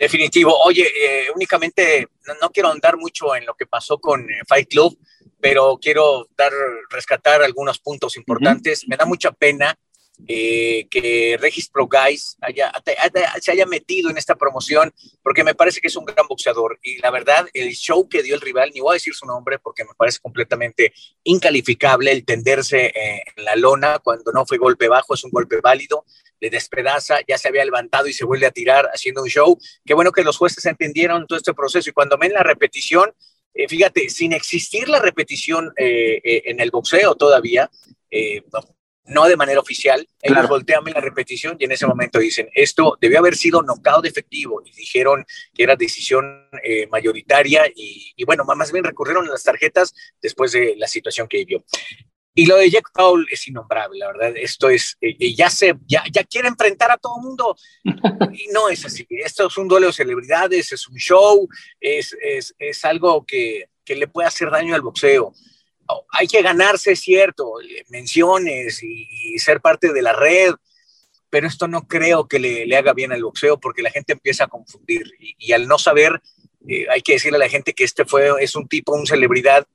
[0.00, 0.58] Definitivo.
[0.64, 2.08] Oye, eh, únicamente
[2.40, 4.98] no, quiero andar mucho en lo que pasó con eh, Fight Club,
[5.38, 6.50] pero quiero dar,
[6.88, 8.88] rescatar algunos puntos importantes.
[8.88, 9.78] Me da mucha pena
[10.26, 12.36] eh, que Regis Pro Guys
[13.40, 14.92] se haya metido en esta promoción,
[15.22, 16.78] porque me parece que es un gran boxeador.
[16.82, 19.58] Y la verdad, el show que dio el rival, ni voy a decir su nombre
[19.58, 20.92] porque me parece completamente
[21.24, 26.04] incalificable el tenderse en la lona cuando no fue golpe bajo, es un golpe válido
[26.40, 29.58] le despedaza, ya se había levantado y se vuelve a tirar haciendo un show.
[29.84, 33.12] Qué bueno que los jueces entendieron todo este proceso y cuando ven la repetición,
[33.54, 37.70] eh, fíjate, sin existir la repetición eh, eh, en el boxeo todavía,
[39.04, 43.18] no, de manera oficial, ellos voltean la repetición y en ese momento dicen, esto debió
[43.18, 46.48] haber sido knockout efectivo y dijeron que era decisión
[46.90, 51.38] mayoritaria y, y, bueno, más bien recurrieron a las tarjetas después de la situación que
[51.38, 51.64] vivió.
[52.34, 54.32] Y lo de Jack Paul es innombrable, la verdad.
[54.36, 57.56] Esto es, eh, eh, ya se, ya, ya quiere enfrentar a todo el mundo.
[58.32, 59.06] Y no es así.
[59.10, 61.48] Esto es un duelo de celebridades, es un show,
[61.80, 65.34] es, es, es algo que, que, le puede hacer daño al boxeo.
[66.12, 70.52] Hay que ganarse, cierto, eh, menciones y, ser parte de la red,
[71.30, 74.44] pero esto no creo que le, le, haga bien al boxeo porque la gente empieza
[74.44, 75.10] a confundir.
[75.18, 76.20] Y, al no saber,
[76.90, 79.66] hay que decirle a la gente que este fue, es un tipo, una celebridad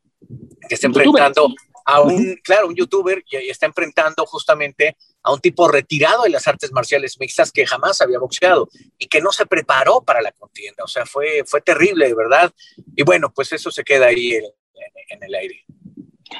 [0.68, 1.53] que está enfrentando
[1.86, 6.47] a un, claro, un youtuber y, está enfrentando justamente a un tipo retirado de las
[6.47, 10.84] artes marciales mixtas que jamás había boxeado y que no se preparó para la contienda.
[10.84, 12.51] O sea, fue, fue terrible, de verdad.
[12.95, 14.45] Y bueno, pues eso se queda ahí en,
[15.09, 15.66] en el aire.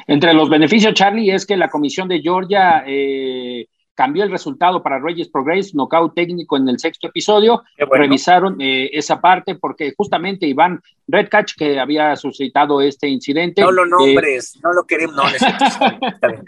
[0.08, 5.00] Entre los beneficios, Charlie, es que la comisión de Georgia eh, cambió el resultado para
[5.00, 7.64] Reyes Progress, nocaut técnico en el sexto episodio.
[7.78, 13.62] Revisaron eh, esa parte porque justamente Iván Redcatch, que había suscitado este incidente.
[13.62, 15.24] No lo nombres, no lo queremos, no,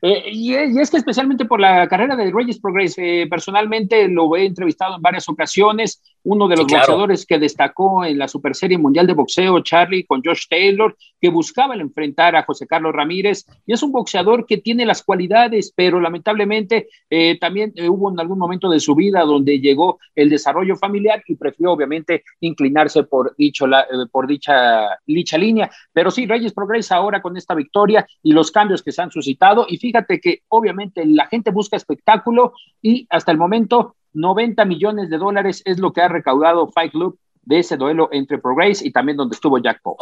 [0.00, 4.46] Eh, y, es que especialmente por la carrera de Reyes Progress, eh, personalmente lo he
[4.46, 9.06] entrevistado en varias ocasiones, uno de los boxeadores que destacó en la Super Serie Mundial
[9.06, 13.72] de Boxeo, Charlie, con Josh Taylor, que buscaba el enfrentar a José Carlos Ramírez, y
[13.72, 18.70] es un boxeador que tiene las cualidades, pero lamentablemente eh, también hubo en algún momento
[18.70, 23.86] de su vida donde llegó el desarrollo familiar y prefirió obviamente inclinarse por, dicho, la,
[24.10, 25.70] por dicha, dicha línea.
[25.92, 29.66] Pero sí, Reyes Progress ahora con esta victoria y los cambios que se han suscitado,
[29.68, 35.18] y fíjate que obviamente la gente busca espectáculo y hasta el momento 90 millones de
[35.18, 39.16] dólares es lo que ha recaudado Fight Club de ese duelo entre Progress y también
[39.16, 39.96] donde estuvo Jack Paul.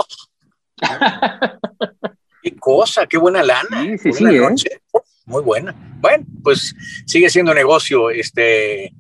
[2.43, 3.83] qué cosa, qué buena lana.
[3.83, 4.81] Sí, sí, sí, ¿eh?
[5.25, 5.75] Muy buena.
[5.99, 6.75] Bueno, pues
[7.07, 8.11] sigue siendo negocio.
[8.11, 8.93] Este,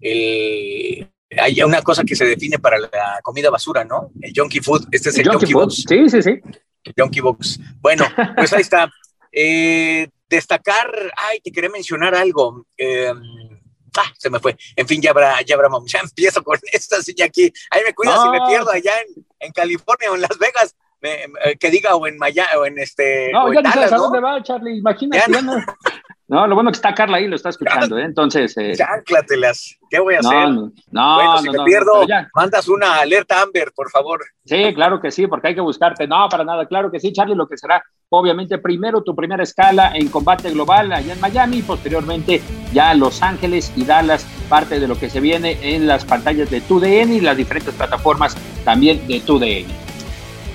[0.00, 4.10] hay una cosa que se define para la comida basura, ¿no?
[4.20, 4.86] El junkie food.
[4.92, 5.84] Este es el, junkie, box.
[5.86, 6.40] Sí, sí, sí.
[6.84, 7.60] El junkie box.
[7.80, 8.06] Bueno,
[8.36, 8.90] pues ahí está.
[9.34, 12.66] Eh, destacar, ay, te quería mencionar algo.
[12.76, 13.60] Em,
[13.96, 14.56] ah, se me fue.
[14.76, 17.52] En fin, ya habrá, ya habrá, ya empiezo con esta ya aquí.
[17.70, 18.92] Ahí me cuidas si me pierdo allá
[19.38, 20.74] en, California o en Las Vegas.
[21.04, 23.32] Eh, que diga o en Miami o en este.
[23.32, 24.78] No, ya no sabes a dónde va, Charlie.
[24.78, 25.42] Imagínate.
[25.42, 25.56] no.
[26.32, 28.04] lo bueno que está Carla ahí, lo está escuchando, ¿eh?
[28.04, 28.56] Entonces.
[28.56, 28.72] Eh...
[28.74, 29.76] Chánclatelas.
[29.90, 30.48] ¿Qué voy a hacer?
[30.48, 34.24] No, no, bueno, si me pierdo, mandas una alerta Amber, por favor.
[34.44, 36.06] Sí, claro que sí, porque hay que buscarte.
[36.06, 39.92] No, para nada, claro que sí, Charlie, lo que será obviamente primero tu primera escala
[39.94, 44.88] en combate global allá en Miami y posteriormente ya Los Ángeles y Dallas, parte de
[44.88, 49.20] lo que se viene en las pantallas de TUDN y las diferentes plataformas también de
[49.20, 49.66] TUDN.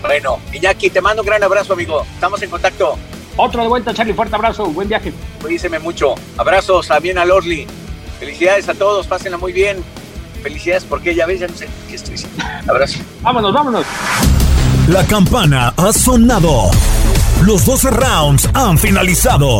[0.01, 2.03] Bueno, Iñaki, te mando un gran abrazo, amigo.
[2.15, 2.97] Estamos en contacto.
[3.38, 4.14] Otro de vuelta, Charlie.
[4.14, 4.66] Fuerte abrazo.
[4.66, 5.14] Buen viaje.
[5.42, 6.16] Cuídese mucho.
[6.38, 7.68] Abrazos a bien a Lorly.
[8.20, 9.06] Felicidades a todos.
[9.08, 9.78] Pásenla muy bien.
[10.42, 12.44] Felicidades porque ya ves, ya no sé qué estoy diciendo.
[12.68, 13.00] Abrazo.
[13.22, 13.86] vámonos, vámonos.
[14.88, 16.72] La campana ha sonado.
[17.44, 19.60] Los 12 rounds han finalizado.